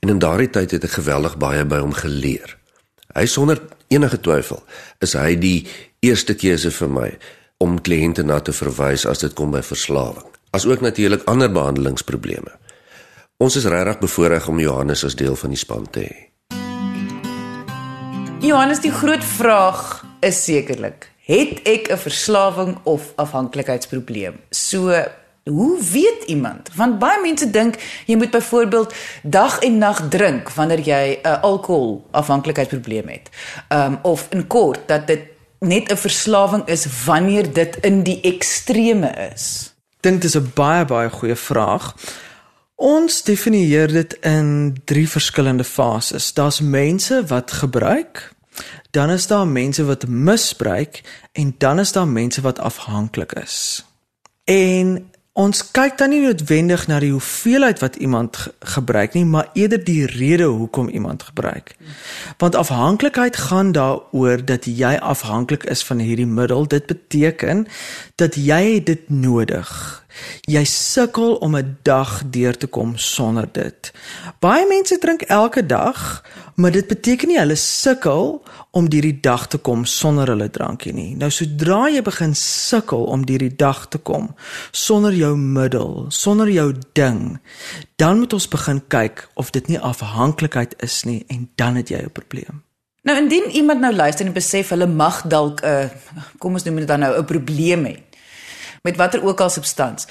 En 0.00 0.08
in 0.08 0.18
daardie 0.18 0.50
tyd 0.50 0.70
het 0.70 0.84
ek 0.84 0.90
geweldig 0.90 1.36
baie 1.36 1.64
by 1.64 1.78
hom 1.78 1.92
geleer. 1.92 2.61
Hy 3.12 3.26
sonder 3.28 3.60
enige 3.92 4.16
twyfel 4.24 4.62
is 5.04 5.12
hy 5.18 5.34
die 5.36 5.66
eerste 6.00 6.34
keuse 6.38 6.72
vir 6.72 6.88
my 6.88 7.08
om 7.62 7.76
kliënte 7.84 8.24
na 8.24 8.40
te 8.40 8.54
verwys 8.56 9.04
as 9.06 9.20
dit 9.20 9.34
kom 9.36 9.52
by 9.52 9.60
verslawing. 9.62 10.24
As 10.56 10.64
ook 10.66 10.80
natuurlik 10.80 11.24
ander 11.30 11.52
behandelingsprobleme. 11.52 12.56
Ons 13.42 13.56
is 13.60 13.68
regtig 13.68 14.00
bevoorreg 14.00 14.48
om 14.48 14.60
Johannes 14.60 15.04
as 15.04 15.16
deel 15.18 15.36
van 15.36 15.52
die 15.52 15.60
span 15.60 15.86
te 15.90 16.06
hê. 16.06 16.18
Johannes, 18.42 18.80
die 18.82 18.92
groot 18.92 19.24
vraag 19.24 20.02
is 20.24 20.40
sekerlik: 20.44 21.06
het 21.28 21.60
ek 21.68 21.92
'n 21.92 21.98
verslawing 21.98 22.78
of 22.84 23.12
afhanklikheidsprobleem? 23.16 24.40
So 24.50 24.90
Hoe 25.44 25.82
weet 25.92 26.22
iemand? 26.26 26.70
Want 26.74 26.98
baie 26.98 27.20
mense 27.20 27.50
dink 27.50 27.74
jy 28.06 28.16
moet 28.16 28.30
byvoorbeeld 28.30 28.94
dag 29.22 29.58
en 29.58 29.78
nag 29.78 30.08
drink 30.08 30.50
wanneer 30.50 30.80
jy 30.80 31.18
'n 31.22 31.26
uh, 31.26 31.42
alkohol 31.42 32.06
afhanklikheidsprobleem 32.10 33.08
het. 33.08 33.30
Um 33.68 33.98
of 34.02 34.26
in 34.30 34.46
kort 34.46 34.88
dat 34.88 35.06
dit 35.06 35.20
net 35.58 35.90
'n 35.90 35.96
verslawing 35.96 36.66
is 36.66 36.86
wanneer 37.04 37.52
dit 37.52 37.76
in 37.80 38.02
die 38.02 38.20
extreme 38.20 39.30
is. 39.34 39.74
Dink 40.00 40.22
dis 40.22 40.36
'n 40.36 40.50
baie 40.54 40.84
baie 40.84 41.10
goeie 41.10 41.36
vraag. 41.36 41.94
Ons 42.74 43.22
definieer 43.22 43.92
dit 43.92 44.16
in 44.20 44.76
drie 44.84 45.08
verskillende 45.08 45.64
fases. 45.64 46.32
Daar's 46.32 46.60
mense 46.60 47.24
wat 47.26 47.52
gebruik, 47.52 48.32
dan 48.90 49.10
is 49.10 49.26
daar 49.26 49.46
mense 49.46 49.84
wat 49.84 50.06
misbruik 50.06 51.02
en 51.32 51.54
dan 51.58 51.78
is 51.78 51.92
daar 51.92 52.08
mense 52.08 52.40
wat 52.40 52.58
afhanklik 52.58 53.32
is. 53.32 53.84
En 54.44 55.11
Ons 55.32 55.62
kyk 55.72 55.94
dan 55.96 56.10
nie 56.12 56.18
noodwendig 56.20 56.82
na 56.90 56.98
die 57.00 57.14
hoeveelheid 57.14 57.78
wat 57.80 57.94
iemand 57.96 58.36
ge 58.36 58.50
gebruik 58.74 59.14
nie, 59.16 59.24
maar 59.24 59.48
eerder 59.56 59.80
die 59.84 60.04
rede 60.06 60.44
hoekom 60.44 60.88
iemand 60.88 61.22
gebruik. 61.22 61.72
Want 62.36 62.54
afhanklikheid 62.54 63.36
gaan 63.36 63.72
daaroor 63.72 64.44
dat 64.44 64.68
jy 64.68 64.92
afhanklik 65.00 65.64
is 65.64 65.84
van 65.84 66.04
hierdie 66.04 66.28
middel. 66.28 66.68
Dit 66.68 66.86
beteken 66.86 67.66
dat 68.20 68.36
jy 68.36 68.82
dit 68.84 69.08
nodig. 69.08 70.01
Jy 70.50 70.64
sukkel 70.64 71.34
om 71.34 71.56
'n 71.56 71.78
dag 71.82 72.22
deur 72.30 72.56
te 72.56 72.66
kom 72.66 72.96
sonder 72.96 73.48
dit. 73.52 73.92
Baie 74.40 74.66
mense 74.66 74.98
drink 74.98 75.22
elke 75.22 75.66
dag, 75.66 76.24
maar 76.54 76.70
dit 76.70 76.86
beteken 76.86 77.28
nie 77.28 77.38
hulle 77.38 77.56
sukkel 77.56 78.42
om 78.70 78.86
hierdie 78.90 79.20
dag 79.20 79.46
te 79.48 79.58
kom 79.58 79.84
sonder 79.84 80.26
hulle 80.26 80.50
drankie 80.50 80.92
nie. 80.92 81.16
Nou 81.16 81.30
sodra 81.30 81.88
jy 81.88 82.02
begin 82.02 82.34
sukkel 82.34 83.04
om 83.04 83.24
hierdie 83.28 83.56
dag 83.56 83.88
te 83.88 83.98
kom 83.98 84.34
sonder 84.70 85.12
jou 85.12 85.36
middel, 85.36 86.06
sonder 86.08 86.50
jou 86.50 86.72
ding, 86.92 87.38
dan 87.96 88.18
moet 88.18 88.32
ons 88.32 88.48
begin 88.48 88.82
kyk 88.88 89.28
of 89.34 89.50
dit 89.50 89.68
nie 89.68 89.78
afhanklikheid 89.78 90.74
is 90.82 91.04
nie 91.04 91.24
en 91.28 91.48
dan 91.56 91.76
het 91.76 91.88
jy 91.88 92.02
'n 92.02 92.12
probleem. 92.12 92.62
Nou 93.02 93.18
indien 93.18 93.50
iemand 93.50 93.80
nou 93.80 93.94
luister 93.94 94.26
en 94.26 94.32
besef 94.32 94.68
hulle 94.68 94.86
mag 94.86 95.22
dalk 95.26 95.60
'n 95.62 95.66
uh, 95.66 95.88
kom 96.38 96.52
ons 96.52 96.64
noem 96.64 96.76
dit 96.76 96.88
dan 96.88 97.00
nou 97.00 97.18
'n 97.18 97.24
probleem 97.24 97.84
hê 97.84 97.96
met 98.82 98.96
watter 98.96 99.24
ook 99.24 99.40
al 99.40 99.50
substans, 99.50 100.06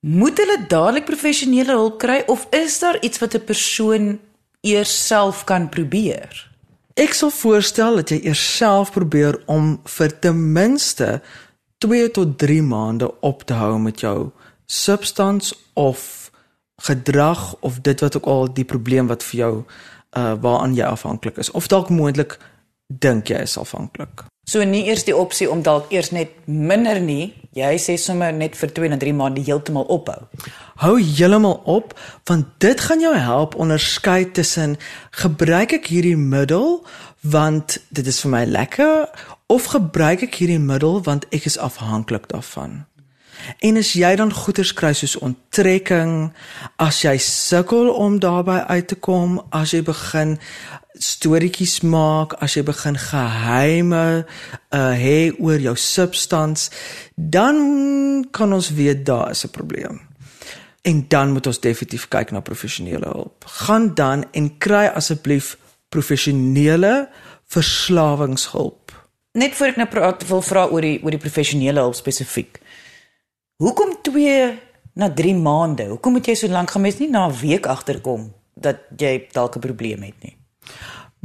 moet 0.00 0.38
hulle 0.38 0.58
dadelik 0.68 1.04
professionele 1.04 1.72
hulp 1.72 1.98
kry 1.98 2.22
of 2.26 2.46
is 2.50 2.78
daar 2.78 3.00
iets 3.02 3.18
wat 3.18 3.34
'n 3.34 3.44
persoon 3.44 4.18
eers 4.60 5.06
self 5.06 5.44
kan 5.44 5.68
probeer? 5.68 6.50
Ek 6.94 7.12
sou 7.12 7.30
voorstel 7.30 7.96
dat 7.96 8.08
jy 8.08 8.20
eers 8.24 8.56
self 8.56 8.92
probeer 8.92 9.42
om 9.46 9.80
vir 9.84 10.18
ten 10.18 10.52
minste 10.52 11.20
2 11.78 12.10
tot 12.10 12.38
3 12.38 12.62
maande 12.62 13.20
op 13.20 13.42
te 13.42 13.52
hou 13.52 13.78
met 13.78 14.00
jou 14.00 14.30
substans 14.66 15.54
of 15.72 16.30
gedrag 16.76 17.56
of 17.60 17.80
dit 17.80 18.00
wat 18.00 18.16
ook 18.16 18.24
al 18.24 18.52
die 18.52 18.64
probleem 18.64 19.06
wat 19.06 19.22
vir 19.22 19.38
jou 19.38 19.54
uh 20.16 20.32
waaraan 20.40 20.74
jy 20.74 20.84
afhanklik 20.84 21.36
is 21.36 21.50
of 21.50 21.66
dalk 21.66 21.88
moontlik 21.88 22.38
dink 22.86 23.30
jy 23.30 23.42
is 23.42 23.58
afhanklik. 23.58 24.26
So 24.46 24.62
nie 24.62 24.84
eers 24.86 25.02
die 25.02 25.16
opsie 25.16 25.48
om 25.50 25.64
dalk 25.66 25.90
eers 25.90 26.12
net 26.14 26.36
minder 26.46 27.00
nie. 27.02 27.34
Jy 27.56 27.72
sê 27.82 27.96
sommer 27.98 28.30
net 28.32 28.54
vir 28.54 28.70
2 28.76 28.92
na 28.92 28.98
3 29.02 29.14
maande 29.18 29.42
heeltemal 29.42 29.88
ophou. 29.90 30.20
Hou 30.78 30.94
heeltemal 31.00 31.58
op 31.64 31.96
want 32.30 32.46
dit 32.62 32.80
gaan 32.80 33.02
jou 33.02 33.14
help 33.16 33.56
onderskei 33.58 34.30
tussen 34.38 34.76
gebruik 35.10 35.74
ek 35.80 35.90
hierdie 35.90 36.16
middel 36.16 36.84
want 37.26 37.80
dit 37.90 38.06
is 38.06 38.20
vir 38.22 38.34
my 38.36 38.44
lekker 38.46 39.08
of 39.50 39.72
gebruik 39.74 40.22
ek 40.28 40.38
hierdie 40.38 40.62
middel 40.62 41.02
want 41.02 41.26
ek 41.34 41.50
is 41.50 41.58
afhanklik 41.58 42.30
daarvan. 42.30 42.84
En 43.60 43.76
as 43.76 43.92
jy 43.98 44.14
dan 44.16 44.32
goeters 44.32 44.72
kry 44.74 44.92
soos 44.96 45.16
onttrekking, 45.22 46.30
as 46.82 47.02
jy 47.04 47.16
sukkel 47.20 47.90
om 47.92 48.18
daarby 48.22 48.62
uit 48.70 48.88
te 48.88 48.96
kom, 48.96 49.40
as 49.50 49.74
jy 49.76 49.82
begin 49.86 50.36
storieetjies 50.98 51.80
maak, 51.80 52.36
as 52.42 52.56
jy 52.56 52.62
begin 52.66 52.96
geheime 52.96 54.24
uh 54.74 54.94
hê 54.96 55.32
oor 55.38 55.60
jou 55.60 55.76
substans, 55.76 56.70
dan 57.16 58.26
kan 58.32 58.52
ons 58.52 58.70
weet 58.70 59.04
daar 59.06 59.30
is 59.30 59.44
'n 59.44 59.50
probleem. 59.50 60.00
En 60.82 61.04
dan 61.08 61.32
moet 61.32 61.46
ons 61.46 61.60
definitief 61.60 62.08
kyk 62.08 62.30
na 62.30 62.40
professionele 62.40 63.08
hulp. 63.10 63.44
Gaan 63.44 63.94
dan 63.94 64.24
en 64.32 64.58
kry 64.58 64.86
asseblief 64.86 65.56
professionele 65.88 67.08
verslawingshulp. 67.46 68.92
Net 69.32 69.54
voor 69.54 69.66
ek 69.66 69.76
nou 69.76 69.88
praat, 69.88 70.26
wil 70.28 70.42
vra 70.42 70.66
oor 70.70 70.80
die 70.80 71.02
oor 71.02 71.10
die 71.10 71.20
professionele 71.20 71.80
hulp 71.80 71.94
spesifiek. 71.94 72.60
Hoekom 73.56 73.96
2 74.02 74.58
na 74.94 75.10
3 75.12 75.34
maande? 75.34 75.88
Hoekom 75.90 76.12
moet 76.12 76.26
jy 76.26 76.34
so 76.34 76.48
lank 76.48 76.70
gaan 76.70 76.82
mens 76.82 76.98
nie 76.98 77.10
na 77.10 77.26
'n 77.28 77.38
week 77.40 77.66
agterkom 77.66 78.32
dat 78.54 78.76
jy 78.96 79.28
dalk 79.32 79.56
'n 79.56 79.60
probleem 79.60 80.02
het 80.02 80.22
nie? 80.22 80.35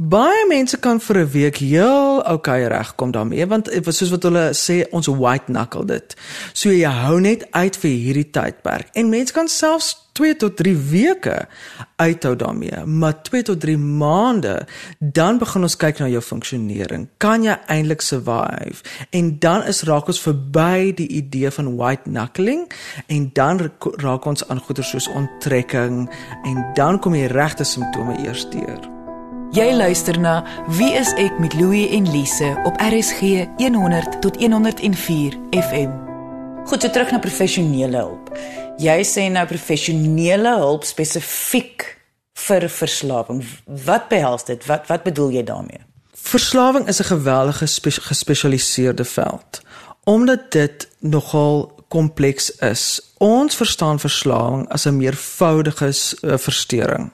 Baie 0.02 0.46
mense 0.48 0.78
kan 0.82 0.98
vir 1.00 1.18
'n 1.18 1.30
week 1.30 1.56
heel 1.56 2.22
okay 2.26 2.66
regkom 2.66 3.10
daarmee 3.10 3.46
want 3.46 3.68
soos 3.70 4.10
wat 4.10 4.22
hulle 4.22 4.50
sê 4.50 4.88
ons 4.90 5.06
white 5.06 5.44
knuckle 5.46 5.84
dit. 5.84 6.16
So 6.52 6.70
jy 6.70 6.90
hou 6.90 7.20
net 7.20 7.46
uit 7.50 7.76
vir 7.76 7.90
hierdie 7.90 8.30
tydperk 8.30 8.88
en 8.92 9.08
mense 9.08 9.32
kan 9.32 9.48
selfs 9.48 9.96
2 10.12 10.36
tot 10.36 10.56
3 10.56 10.76
weke 10.76 11.46
uithou 11.96 12.36
daarmee, 12.36 12.84
maar 12.84 13.22
2 13.22 13.42
tot 13.42 13.60
3 13.60 13.76
maande 13.78 14.66
dan 14.98 15.38
begin 15.38 15.62
ons 15.62 15.76
kyk 15.76 15.98
na 15.98 16.08
jou 16.08 16.22
funksionering. 16.22 17.08
Kan 17.18 17.42
jy 17.42 17.56
eintlik 17.66 18.00
survive? 18.00 18.82
En 19.10 19.38
dan 19.38 19.62
is 19.62 19.82
raak 19.82 20.06
ons 20.06 20.20
verby 20.20 20.92
die 20.94 21.08
idee 21.08 21.50
van 21.50 21.76
white 21.76 22.10
knuckling 22.10 22.72
en 23.06 23.30
dan 23.32 23.70
raak 23.80 24.24
ons 24.24 24.48
aan 24.48 24.60
goeie 24.60 24.82
soos 24.82 25.08
onttrekking 25.08 26.10
en 26.44 26.66
dan 26.74 26.98
kom 26.98 27.12
die 27.12 27.26
regte 27.26 27.64
simptome 27.64 28.18
eers 28.26 28.50
deur. 28.50 28.91
Jy 29.52 29.66
luister 29.76 30.16
na 30.16 30.38
Wie 30.78 30.94
is 30.96 31.10
ek 31.20 31.36
met 31.36 31.52
Louie 31.60 31.90
en 31.92 32.06
Lise 32.08 32.54
op 32.64 32.78
RSG 32.80 33.42
100 33.60 34.14
tot 34.24 34.38
104 34.40 35.36
FM. 35.52 35.92
Goed, 36.64 36.80
so 36.80 36.88
terug 36.88 37.12
na 37.12 37.20
professionele 37.20 38.00
hulp. 38.00 38.30
Jy 38.80 38.96
sê 39.04 39.26
nou 39.28 39.44
professionele 39.50 40.54
hulp 40.56 40.88
spesifiek 40.88 41.84
vir 42.46 42.64
verslawing. 42.78 43.44
Wat 43.84 44.08
behels 44.08 44.48
dit? 44.48 44.64
Wat 44.72 44.88
wat 44.88 45.04
bedoel 45.04 45.36
jy 45.36 45.44
daarmee? 45.44 45.84
Verslawing 46.16 46.88
is 46.88 47.04
'n 47.04 47.12
geweldige 47.12 47.66
spe 47.66 47.90
gespesialiseerde 47.90 49.04
veld 49.04 49.60
omdat 50.04 50.50
dit 50.50 50.88
nogal 50.98 51.84
kompleks 51.88 52.50
is. 52.50 53.00
Ons 53.18 53.56
verstaan 53.56 54.00
verslawing 54.00 54.68
as 54.68 54.86
'n 54.86 54.96
meervoudige 54.96 55.92
uh, 55.92 56.38
verstoring. 56.38 57.12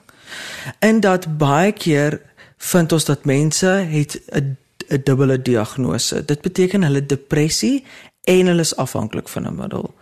En 0.79 0.99
dat 0.99 1.37
baie 1.37 1.71
keer 1.71 2.21
vind 2.59 2.91
ons 2.91 3.05
dat 3.05 3.25
mense 3.25 3.65
het 3.67 4.21
'n 4.31 4.57
'n 4.89 5.01
dubbele 5.03 5.41
diagnose. 5.41 6.25
Dit 6.25 6.41
beteken 6.41 6.83
hulle 6.83 7.05
depressie 7.05 7.83
en 8.23 8.45
hulle 8.45 8.61
is 8.61 8.75
afhanklik 8.75 9.29
van 9.29 9.47
'n 9.47 9.55
middel. 9.55 9.93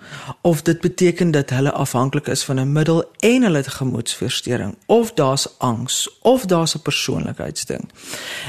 Of 0.42 0.62
dit 0.62 0.80
beteken 0.82 1.32
dat 1.32 1.50
hulle 1.50 1.72
afhanklik 1.72 2.28
is 2.28 2.44
van 2.44 2.60
'n 2.60 2.72
middel 2.72 3.12
en 3.20 3.44
hulle 3.44 3.58
het 3.58 3.68
gemoedstoornis 3.68 4.74
of 4.86 5.14
daar's 5.14 5.48
angs 5.58 6.20
of 6.22 6.46
daar's 6.46 6.76
'n 6.76 6.82
persoonlikheidsding. 6.82 7.90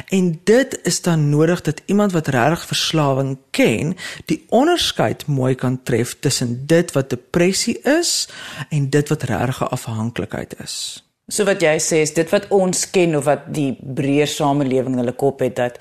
En 0.07 0.41
dit 0.45 0.79
is 0.83 1.03
dan 1.03 1.29
nodig 1.29 1.61
dat 1.61 1.83
iemand 1.87 2.12
wat 2.12 2.27
regtig 2.27 2.67
verslawing 2.67 3.38
ken, 3.50 3.97
die 4.25 4.45
onderskeid 4.49 5.27
mooi 5.27 5.55
kan 5.55 5.83
tref 5.83 6.17
tussen 6.21 6.67
dit 6.67 6.93
wat 6.93 7.11
depressie 7.11 7.79
is 7.83 8.29
en 8.69 8.91
dit 8.91 9.09
wat 9.09 9.23
regtig 9.23 9.71
afhanklikheid 9.71 10.55
is. 10.62 11.08
So 11.28 11.44
wat 11.44 11.61
jy 11.61 11.75
sê 11.76 11.99
is 12.00 12.14
dit 12.16 12.30
wat 12.32 12.47
ons 12.56 12.87
ken 12.88 13.12
of 13.18 13.26
wat 13.28 13.50
die 13.52 13.75
breër 13.76 14.30
samelewing 14.32 14.94
hulle 14.97 15.12
kop 15.12 15.42
het 15.44 15.58
dat 15.58 15.75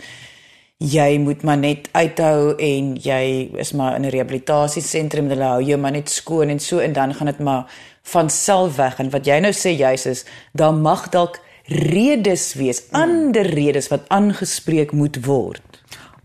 jy 0.83 1.17
moet 1.23 1.45
maar 1.47 1.57
net 1.61 1.87
uithou 1.95 2.57
en 2.59 2.89
jy 2.99 3.21
is 3.63 3.71
maar 3.71 3.95
in 3.95 4.03
'n 4.05 4.11
rehabilitasiesentrum 4.11 5.29
hulle 5.31 5.47
hou 5.47 5.61
jou 5.63 5.77
maar 5.79 5.95
net 5.95 6.09
skoon 6.09 6.49
en 6.49 6.59
so 6.59 6.79
en 6.79 6.93
dan 6.93 7.13
gaan 7.13 7.31
dit 7.31 7.39
maar 7.39 7.65
van 8.03 8.29
self 8.29 8.75
weg. 8.75 8.99
En 8.99 9.09
wat 9.09 9.25
jy 9.25 9.39
nou 9.39 9.53
sê 9.53 9.71
juis 9.71 10.05
is 10.05 10.25
daar 10.53 10.73
mag 10.73 11.09
dalk 11.09 11.39
redes 11.67 12.53
wees 12.53 12.83
ander 12.91 13.45
redes 13.45 13.87
wat 13.87 14.03
aangespreek 14.09 14.91
moet 14.91 15.25
word 15.25 15.63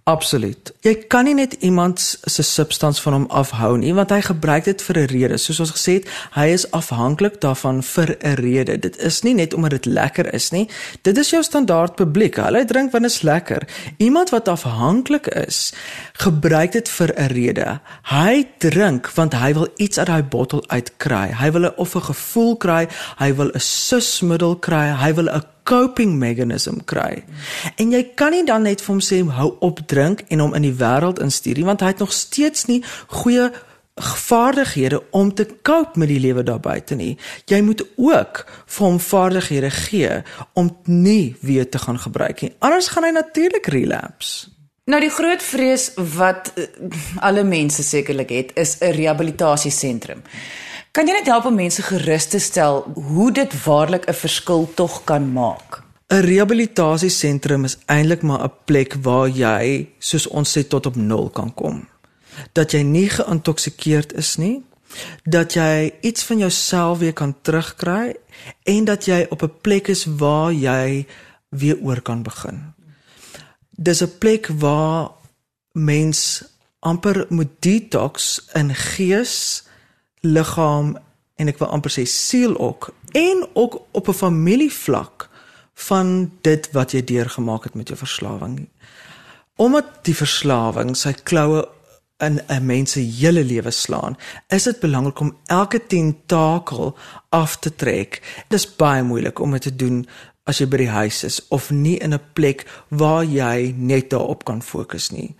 Absoluut. 0.04 0.72
Jy 0.82 0.96
kan 1.06 1.28
nie 1.28 1.34
net 1.38 1.52
iemand 1.62 2.00
se 2.02 2.42
substans 2.42 2.98
van 3.04 3.14
hom 3.14 3.26
afhou 3.30 3.76
nie, 3.78 3.92
want 3.94 4.10
hy 4.10 4.18
gebruik 4.26 4.64
dit 4.66 4.82
vir 4.82 4.98
'n 4.98 5.06
rede. 5.06 5.36
Soos 5.38 5.60
ons 5.60 5.70
gesê 5.70 5.92
het, 5.92 6.08
hy 6.34 6.46
is 6.50 6.66
afhanklik 6.70 7.40
daarvan 7.40 7.82
vir 7.82 8.16
'n 8.18 8.34
rede. 8.34 8.78
Dit 8.78 8.96
is 8.98 9.22
nie 9.22 9.34
net 9.34 9.54
omdat 9.54 9.70
dit 9.70 9.84
lekker 9.84 10.34
is 10.34 10.50
nie. 10.50 10.68
Dit 11.02 11.18
is 11.18 11.30
jou 11.30 11.42
standaard 11.42 11.94
publiek. 11.94 12.36
Hulle 12.36 12.64
drink 12.64 12.90
want 12.92 13.04
dit 13.04 13.12
is 13.12 13.22
lekker. 13.22 13.68
Iemand 13.96 14.30
wat 14.30 14.48
afhanklik 14.48 15.26
is, 15.26 15.72
gebruik 16.12 16.72
dit 16.72 16.88
vir 16.88 17.12
'n 17.16 17.26
rede. 17.26 17.80
Hy 18.02 18.46
drink 18.58 19.10
want 19.14 19.34
hy 19.34 19.54
wil 19.54 19.68
iets 19.76 19.98
uit 19.98 20.06
daai 20.06 20.22
bottel 20.22 20.64
uitkry. 20.66 21.30
Hy 21.32 21.50
wil 21.50 21.62
'n 21.62 21.76
of 21.76 21.94
'n 21.94 22.02
gevoel 22.02 22.56
kry, 22.56 22.88
hy 23.18 23.34
wil 23.34 23.50
'n 23.54 23.60
susmiddel 23.60 24.56
kry, 24.56 24.96
hy 24.96 25.14
wil 25.14 25.28
'n 25.28 25.42
coping 25.64 26.18
mechanism 26.18 26.82
kry. 26.84 27.24
En 27.76 27.92
jy 27.92 28.02
kan 28.14 28.30
nie 28.30 28.44
dan 28.44 28.62
net 28.62 28.80
vir 28.80 28.94
hom 28.94 29.02
sê 29.02 29.22
hou 29.36 29.56
op 29.60 29.82
drink 29.86 30.24
en 30.28 30.38
hom 30.38 30.54
in 30.54 30.62
die 30.62 30.76
wêreld 30.78 31.22
instuur 31.22 31.60
nie 31.60 31.68
want 31.68 31.80
hy 31.80 31.92
het 31.94 32.02
nog 32.02 32.12
steeds 32.12 32.66
nie 32.66 32.82
goeie 33.22 33.50
vaardighede 34.00 35.02
om 35.10 35.34
te 35.34 35.46
cope 35.62 35.98
met 35.98 36.08
die 36.08 36.20
lewe 36.20 36.42
daar 36.42 36.60
buite 36.60 36.94
nie. 36.94 37.18
Jy 37.44 37.60
moet 37.60 37.84
ook 37.96 38.46
vir 38.66 38.86
hom 38.86 38.98
vaardighede 39.00 39.70
gee 39.70 40.22
om 40.52 40.72
nie 40.84 41.36
weer 41.40 41.68
te 41.68 41.78
gaan 41.78 41.98
gebruik 41.98 42.40
nie. 42.40 42.54
Anders 42.58 42.88
gaan 42.88 43.04
hy 43.04 43.10
natuurlik 43.10 43.66
relapse. 43.66 44.48
Nou 44.90 44.98
die 45.00 45.12
groot 45.14 45.42
vrees 45.42 45.92
wat 46.16 46.52
uh, 46.58 46.66
alle 47.22 47.44
mense 47.46 47.82
sekerlik 47.86 48.32
het 48.34 48.50
is 48.58 48.78
'n 48.80 48.96
rehabilitasiesentrum. 48.96 50.22
Kan 50.92 51.08
jy 51.08 51.14
net 51.16 51.28
help 51.30 51.46
om 51.48 51.54
mense 51.56 51.80
gerus 51.86 52.26
te 52.28 52.36
stel 52.36 52.82
hoe 52.92 53.30
dit 53.32 53.52
waarlik 53.64 54.04
'n 54.08 54.12
verskil 54.12 54.68
tog 54.74 55.04
kan 55.04 55.32
maak? 55.32 55.82
'n 56.12 56.20
Rehabilitasiesentrum 56.20 57.64
is 57.64 57.78
eintlik 57.86 58.22
maar 58.22 58.44
'n 58.44 58.52
plek 58.64 58.94
waar 59.00 59.28
jy, 59.28 59.88
soos 59.98 60.26
ons 60.26 60.52
sê, 60.52 60.68
tot 60.68 60.86
op 60.86 60.96
nul 60.96 61.30
kan 61.30 61.54
kom. 61.54 61.88
Dat 62.52 62.72
jy 62.72 62.82
nie 62.82 63.08
geïntoksikeerd 63.08 64.12
is 64.12 64.36
nie, 64.36 64.64
dat 65.24 65.54
jy 65.54 65.92
iets 66.00 66.22
van 66.24 66.38
jouself 66.38 66.98
weer 66.98 67.12
kan 67.12 67.34
terugkry 67.42 68.16
en 68.62 68.84
dat 68.84 69.04
jy 69.04 69.26
op 69.30 69.42
'n 69.42 69.52
plek 69.60 69.88
is 69.88 70.04
waar 70.04 70.52
jy 70.52 71.06
weer 71.48 71.78
oor 71.82 72.00
kan 72.00 72.22
begin. 72.22 72.74
Dis 73.70 74.02
'n 74.02 74.18
plek 74.18 74.46
waar 74.46 75.10
mens 75.72 76.44
amper 76.78 77.26
moet 77.28 77.50
detox 77.60 78.44
in 78.52 78.74
gees 78.74 79.64
liggaam 80.22 80.96
en 81.36 81.50
ek 81.50 81.58
wil 81.58 81.72
amper 81.74 81.92
sê 81.92 82.06
siel 82.08 82.54
ook 82.58 82.92
en 83.18 83.46
ook 83.52 83.80
op 83.90 84.08
'n 84.08 84.20
familievlak 84.24 85.28
van 85.74 86.30
dit 86.40 86.70
wat 86.72 86.92
jy 86.92 87.04
deurgemaak 87.04 87.64
het 87.64 87.74
met 87.74 87.88
jou 87.88 87.98
verslawing. 87.98 88.68
Omdat 89.56 90.04
die 90.04 90.16
verslawing 90.16 90.96
sy 90.96 91.12
kloue 91.12 91.68
in 92.18 92.40
'n 92.48 92.66
mens 92.66 92.92
se 92.92 93.00
hele 93.00 93.44
lewe 93.44 93.70
slaan, 93.70 94.16
is 94.48 94.62
dit 94.62 94.80
belangrik 94.80 95.20
om 95.20 95.36
elke 95.46 95.86
tentakel 95.86 96.96
af 97.28 97.58
te 97.58 97.74
trek. 97.74 98.22
Dit 98.48 98.58
is 98.58 98.76
baie 98.76 99.02
moeilik 99.02 99.38
om 99.38 99.50
dit 99.50 99.62
te 99.62 99.76
doen 99.76 100.06
as 100.44 100.58
jy 100.58 100.66
by 100.66 100.76
die 100.76 100.90
huis 100.90 101.24
is 101.24 101.40
of 101.48 101.70
nie 101.70 101.98
in 101.98 102.14
'n 102.14 102.20
plek 102.32 102.66
waar 102.88 103.24
jy 103.24 103.74
net 103.76 104.10
daarop 104.10 104.44
kan 104.44 104.62
fokus 104.62 105.10
nie. 105.10 105.34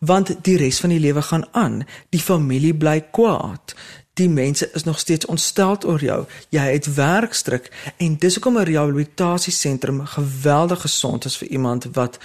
Want 0.00 0.44
die 0.44 0.56
res 0.56 0.80
van 0.80 0.90
die 0.90 1.00
lewe 1.00 1.22
gaan 1.22 1.44
aan. 1.52 1.86
Die 2.10 2.20
familie 2.20 2.74
bly 2.74 3.00
kwaad 3.00 3.74
die 4.14 4.28
mense 4.28 4.70
is 4.72 4.84
nog 4.84 4.98
steeds 4.98 5.26
ontstel 5.26 5.78
oor 5.86 6.02
jou. 6.02 6.24
Jy 6.48 6.64
het 6.76 6.94
werkstryk 6.94 7.70
en 7.96 8.16
dis 8.18 8.34
hoekom 8.34 8.58
'n 8.58 8.68
rehabilitasiesentrum 8.70 10.06
geweldig 10.06 10.80
gesond 10.80 11.24
is 11.24 11.36
vir 11.36 11.48
iemand 11.48 11.88
wat 11.92 12.18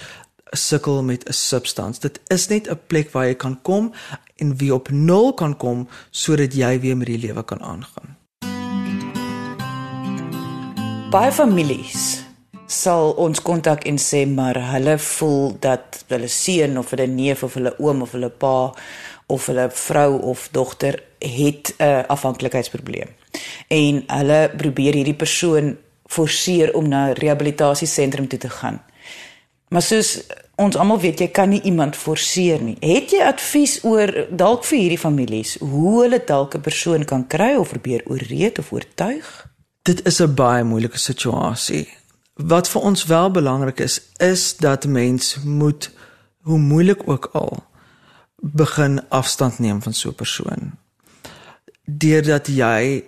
sukkel 0.50 1.02
met 1.02 1.28
'n 1.28 1.32
substans. 1.32 1.98
Dit 1.98 2.20
is 2.26 2.48
net 2.48 2.70
'n 2.70 2.78
plek 2.86 3.10
waar 3.10 3.26
jy 3.26 3.34
kan 3.34 3.62
kom 3.62 3.92
en 4.36 4.56
wie 4.56 4.74
op 4.74 4.90
nul 4.90 5.34
kan 5.34 5.56
kom 5.56 5.88
sodat 6.10 6.54
jy 6.54 6.80
weer 6.80 6.96
met 6.96 7.06
die 7.06 7.18
lewe 7.18 7.44
kan 7.44 7.62
aangaan. 7.62 8.16
Baie 11.10 11.32
families 11.32 12.22
sal 12.66 13.10
ons 13.18 13.42
kontak 13.42 13.84
en 13.84 13.98
sê 13.98 14.26
maar 14.30 14.54
hulle 14.72 14.98
voel 14.98 15.56
dat 15.58 16.04
hulle 16.08 16.28
seun 16.28 16.78
of 16.78 16.90
hulle 16.90 17.06
neef 17.06 17.42
of 17.42 17.54
hulle 17.58 17.74
oom 17.78 18.02
of 18.02 18.12
hulle 18.12 18.30
pa 18.30 18.72
of 19.30 19.46
hulle 19.46 19.68
vrou 19.70 20.18
of 20.32 20.48
dogter 20.52 21.02
het 21.18 21.74
'n 21.78 22.04
afhanklikheidsprobleem. 22.06 23.08
En 23.68 24.02
hulle 24.06 24.50
probeer 24.56 24.94
hierdie 24.94 25.14
persoon 25.14 25.76
forceer 26.04 26.74
om 26.74 26.88
na 26.88 27.08
'n 27.08 27.12
rehabilitasiesentrum 27.12 28.28
toe 28.28 28.38
te 28.38 28.50
gaan. 28.50 28.82
Maar 29.68 29.82
soos 29.82 30.26
ons 30.54 30.76
almal 30.76 31.00
weet, 31.00 31.18
jy 31.18 31.28
kan 31.28 31.48
nie 31.48 31.62
iemand 31.62 31.96
forceer 31.96 32.62
nie. 32.62 32.76
Het 32.80 33.10
jy 33.10 33.22
advies 33.22 33.78
oor 33.84 34.26
dalk 34.30 34.64
vir 34.64 34.78
hierdie 34.78 34.98
families 34.98 35.56
hoe 35.58 36.02
hulle 36.02 36.22
dalk 36.26 36.54
'n 36.54 36.60
persoon 36.60 37.04
kan 37.04 37.26
kry 37.26 37.54
of 37.54 37.68
probeer 37.68 38.02
ooreed 38.04 38.58
of 38.58 38.72
oortuig? 38.72 39.46
Dit 39.82 40.06
is 40.06 40.20
'n 40.20 40.34
baie 40.34 40.64
moeilike 40.64 40.98
situasie. 40.98 41.88
Wat 42.34 42.68
vir 42.68 42.82
ons 42.82 43.04
wel 43.04 43.30
belangrik 43.30 43.80
is, 43.80 44.00
is 44.16 44.56
dat 44.56 44.86
mens 44.86 45.38
moet 45.44 45.90
hoe 46.40 46.58
moeilik 46.58 47.08
ook 47.08 47.28
al 47.32 47.69
begin 48.40 49.08
afstand 49.08 49.58
neem 49.58 49.82
van 49.82 49.92
so 49.92 50.08
'n 50.08 50.14
persoon. 50.14 50.78
Deurdat 51.84 52.46
jy 52.46 53.04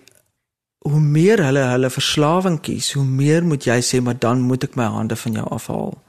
hoe 0.79 1.01
meer 1.01 1.45
hulle 1.45 1.61
hulle 1.61 1.91
verslawing 1.91 2.61
kies, 2.61 2.93
hoe 2.93 3.05
meer 3.05 3.45
moet 3.45 3.65
jy 3.65 3.81
sê 3.81 4.01
maar 4.03 4.19
dan 4.19 4.41
moet 4.41 4.65
ek 4.65 4.75
my 4.75 4.85
hande 4.85 5.17
van 5.17 5.33
jou 5.33 5.49
afhaal. 5.49 6.03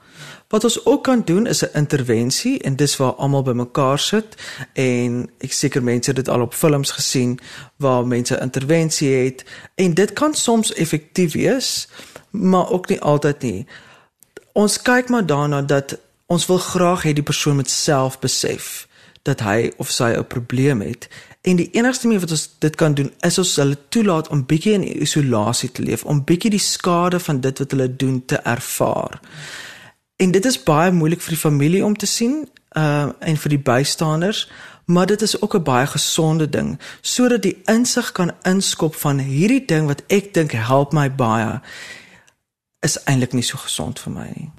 Wat 0.47 0.63
ons 0.63 0.85
ook 0.85 1.03
kan 1.03 1.21
doen 1.25 1.47
is 1.47 1.63
'n 1.63 1.77
intervensie 1.77 2.59
en 2.59 2.75
dis 2.75 2.97
waar 2.97 3.13
almal 3.13 3.43
bymekaar 3.43 3.99
sit 3.99 4.35
en 4.73 5.29
ek 5.37 5.53
seker 5.53 5.83
mense 5.83 6.09
het 6.09 6.15
dit 6.15 6.29
al 6.29 6.41
op 6.41 6.53
films 6.53 6.91
gesien 6.91 7.39
waar 7.77 8.07
mense 8.07 8.39
intervensie 8.39 9.13
het 9.13 9.43
en 9.75 9.93
dit 9.93 10.13
kan 10.13 10.33
soms 10.33 10.73
effektief 10.73 11.33
wees, 11.33 11.87
maar 12.29 12.69
ook 12.69 12.89
nie 12.89 13.01
altyd 13.01 13.41
nie. 13.41 13.67
Ons 14.51 14.81
kyk 14.81 15.09
maar 15.09 15.25
daarna 15.25 15.61
dat 15.61 15.97
ons 16.25 16.45
wil 16.45 16.57
graag 16.57 17.03
hê 17.03 17.13
die 17.13 17.23
persoon 17.23 17.55
moet 17.55 17.69
self 17.69 18.19
besef 18.19 18.87
dat 19.23 19.39
hy 19.39 19.71
of 19.77 19.91
sy 19.91 20.13
'n 20.15 20.27
probleem 20.27 20.81
het 20.81 21.07
en 21.43 21.55
die 21.55 21.69
enigste 21.71 22.07
manier 22.07 22.21
wat 22.23 22.31
ons 22.31 22.49
dit 22.59 22.75
kan 22.75 22.93
doen 22.93 23.11
is 23.19 23.37
ons 23.37 23.55
hulle 23.55 23.77
toelaat 23.89 24.27
om 24.27 24.45
bietjie 24.47 24.73
in 24.73 24.85
isolasie 25.01 25.71
te 25.71 25.83
leef, 25.83 26.03
om 26.03 26.23
bietjie 26.23 26.53
die 26.53 26.59
skade 26.59 27.19
van 27.19 27.41
dit 27.43 27.59
wat 27.59 27.71
hulle 27.71 27.95
doen 27.95 28.25
te 28.25 28.39
ervaar. 28.47 29.19
En 30.15 30.31
dit 30.31 30.45
is 30.45 30.63
baie 30.63 30.91
moeilik 30.91 31.21
vir 31.21 31.35
die 31.35 31.41
familie 31.41 31.85
om 31.85 31.97
te 31.99 32.07
sien, 32.07 32.45
uh 32.79 33.09
en 33.19 33.37
vir 33.37 33.49
die 33.49 33.59
bystanders, 33.59 34.45
maar 34.85 35.05
dit 35.05 35.21
is 35.21 35.41
ook 35.41 35.55
'n 35.55 35.63
baie 35.63 35.87
gesonde 35.87 36.49
ding 36.49 36.79
sodat 37.01 37.41
die 37.41 37.61
insig 37.65 38.11
kan 38.11 38.31
inskop 38.43 38.95
van 38.95 39.19
hierdie 39.19 39.65
ding 39.65 39.87
wat 39.87 40.03
ek 40.07 40.33
dink 40.33 40.51
help 40.51 40.93
my 40.93 41.11
baie 41.15 41.61
is 42.79 43.03
eintlik 43.03 43.33
nie 43.33 43.43
so 43.43 43.57
gesond 43.57 43.99
vir 43.99 44.13
my 44.13 44.27
nie. 44.35 44.51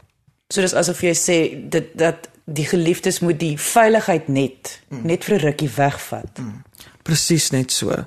So 0.48 0.60
dis 0.60 0.74
asof 0.74 1.00
jy 1.00 1.14
sê 1.14 1.68
dit 1.68 1.98
dat 1.98 2.28
die 2.44 2.66
geliefdes 2.68 3.20
moet 3.20 3.38
die 3.40 3.56
veiligheid 3.58 4.28
net 4.28 4.80
mm. 4.88 5.06
net 5.06 5.24
vir 5.24 5.38
'n 5.38 5.44
rukkie 5.46 5.70
wegvat. 5.76 6.38
Mm. 6.38 6.62
Presies 7.02 7.50
net 7.50 7.72
so. 7.72 8.04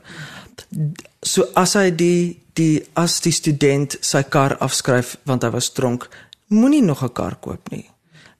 So 1.21 1.47
as 1.53 1.73
hy 1.73 1.91
die 1.91 2.39
die 2.53 2.85
as 2.93 3.19
die 3.21 3.31
student 3.31 3.97
sy 4.01 4.23
kar 4.23 4.57
afskryf 4.57 5.17
want 5.23 5.43
hy 5.43 5.49
was 5.49 5.71
dronk, 5.73 6.09
moenie 6.47 6.81
nog 6.81 7.03
'n 7.03 7.13
kar 7.13 7.35
koop 7.35 7.69
nie. 7.69 7.89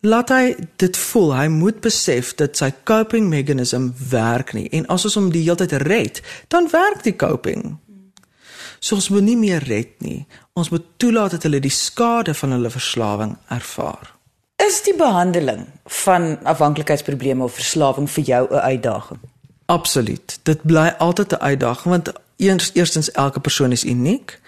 Laat 0.01 0.29
hy 0.29 0.55
dit 0.77 0.97
voel, 0.97 1.33
hy 1.35 1.47
moet 1.47 1.81
besef 1.81 2.35
dat 2.35 2.57
sy 2.57 2.71
coping 2.83 3.29
mechanism 3.29 3.89
werk 4.09 4.53
nie 4.53 4.69
en 4.69 4.85
as 4.87 5.05
ons 5.05 5.15
hom 5.15 5.31
die 5.31 5.43
hele 5.43 5.55
tyd 5.55 5.71
red, 5.71 6.21
dan 6.47 6.69
werk 6.69 7.03
die 7.03 7.15
coping. 7.15 7.79
So 8.79 8.95
ons 8.95 9.09
moet 9.09 9.23
nie 9.23 9.37
meer 9.37 9.63
red 9.63 10.01
nie. 10.01 10.27
Ons 10.53 10.69
moet 10.69 10.85
toelaat 10.97 11.31
dat 11.31 11.43
hulle 11.43 11.59
die 11.59 11.69
skade 11.73 12.33
van 12.33 12.51
hulle 12.51 12.69
verslawing 12.69 13.37
ervaar. 13.49 14.16
Is 14.67 14.81
die 14.83 14.95
behandeling 14.95 15.65
van 15.85 16.37
afhanklikheidsprobleme 16.43 17.43
of 17.43 17.53
verslawing 17.53 18.09
vir 18.11 18.23
jou 18.23 18.47
'n 18.49 18.59
uitdaging? 18.59 19.19
Absoluut. 19.65 20.39
Dit 20.43 20.61
bly 20.61 20.93
altyd 20.97 21.31
'n 21.31 21.41
uitdaging 21.41 21.93
want 21.93 22.11
eers 22.35 22.71
eerstens 22.73 23.11
elke 23.11 23.39
persoon 23.39 23.71
is 23.71 23.85
uniek. 23.85 24.39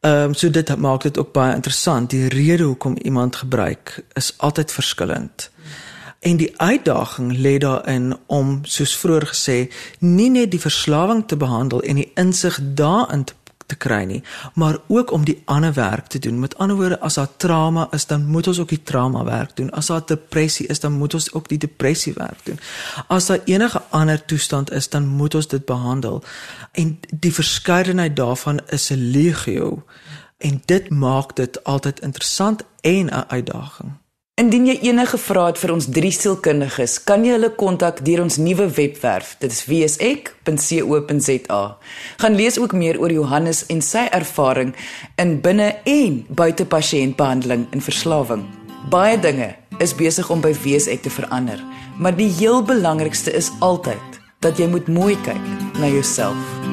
Ehm 0.00 0.22
um, 0.22 0.34
so 0.34 0.50
dit 0.50 0.76
maak 0.76 1.02
dit 1.02 1.18
ook 1.18 1.32
baie 1.32 1.54
interessant. 1.54 2.10
Die 2.10 2.28
rede 2.28 2.62
hoekom 2.62 2.96
iemand 2.96 3.36
gebruik 3.36 4.04
is 4.12 4.34
altyd 4.36 4.72
verskillend. 4.72 5.50
En 6.20 6.36
die 6.36 6.60
uitdaging 6.60 7.36
lê 7.36 7.58
daarin 7.58 8.16
om 8.26 8.58
soos 8.62 8.96
vroeër 8.96 9.26
gesê, 9.26 9.72
nie 9.98 10.30
net 10.30 10.50
die 10.50 10.60
verslawing 10.60 11.26
te 11.26 11.36
behandel 11.36 11.82
en 11.82 11.94
die 11.94 12.10
insig 12.14 12.58
daarin 12.62 13.24
te 13.24 13.34
te 13.66 13.74
kry 13.74 14.02
nie, 14.04 14.22
maar 14.54 14.78
ook 14.88 15.12
om 15.12 15.24
die 15.24 15.42
ander 15.44 15.72
werk 15.72 16.06
te 16.06 16.18
doen. 16.18 16.40
Met 16.40 16.58
ander 16.58 16.76
woorde, 16.76 17.00
as 17.00 17.14
daar 17.14 17.36
trauma 17.36 17.88
is, 17.90 18.06
dan 18.06 18.26
moet 18.26 18.46
ons 18.46 18.58
ook 18.58 18.68
die 18.68 18.82
trauma 18.82 19.24
werk 19.24 19.56
doen. 19.56 19.70
As 19.70 19.86
daar 19.86 20.06
depressie 20.06 20.66
is, 20.66 20.80
dan 20.80 20.92
moet 20.92 21.14
ons 21.14 21.32
ook 21.32 21.48
die 21.48 21.58
depressie 21.58 22.12
werk 22.12 22.44
doen. 22.44 22.60
As 23.06 23.26
daar 23.26 23.40
enige 23.44 23.82
ander 23.90 24.24
toestand 24.24 24.72
is, 24.72 24.88
dan 24.88 25.06
moet 25.06 25.34
ons 25.34 25.48
dit 25.48 25.64
behandel. 25.64 26.22
En 26.72 26.98
die 27.10 27.32
verskeidenheid 27.32 28.16
daarvan 28.16 28.60
is 28.68 28.90
'n 28.90 29.10
legio 29.10 29.84
en 30.38 30.62
dit 30.64 30.90
maak 30.90 31.36
dit 31.36 31.64
altyd 31.64 32.00
interessant 32.00 32.62
en 32.80 33.06
'n 33.06 33.24
uitdaging. 33.28 34.01
Indien 34.42 34.64
jy 34.66 34.74
enige 34.88 35.18
vrae 35.22 35.52
het 35.52 35.58
vir 35.60 35.70
ons 35.70 35.86
drie 35.94 36.10
sielkundiges, 36.10 36.96
kan 37.06 37.22
jy 37.22 37.36
hulle 37.36 37.52
kontak 37.54 38.00
deur 38.02 38.24
ons 38.24 38.40
nuwe 38.42 38.64
webwerf. 38.74 39.36
Dit 39.38 39.54
is 39.54 39.60
wsek.co.za. 39.70 41.60
Gaan 42.24 42.38
lees 42.40 42.58
ook 42.58 42.74
meer 42.74 42.98
oor 42.98 43.14
Johannes 43.14 43.62
en 43.70 43.84
sy 43.86 44.08
ervaring 44.10 44.74
in 45.22 45.36
binne 45.44 45.68
en 45.86 46.18
buite 46.26 46.66
pasiëntbehandeling 46.66 47.68
en 47.70 47.86
verslawing. 47.86 48.42
Baie 48.90 49.14
dinge 49.22 49.52
is 49.78 49.94
besig 49.94 50.26
om 50.34 50.42
by 50.42 50.50
wsek 50.64 51.06
te 51.06 51.14
verander, 51.20 51.62
maar 52.02 52.18
die 52.18 52.30
heel 52.40 52.66
belangrikste 52.66 53.30
is 53.38 53.52
altyd 53.62 54.22
dat 54.42 54.58
jy 54.58 54.66
moet 54.74 54.90
mooi 54.90 55.14
kyk 55.22 55.78
na 55.78 55.86
jouself. 55.86 56.71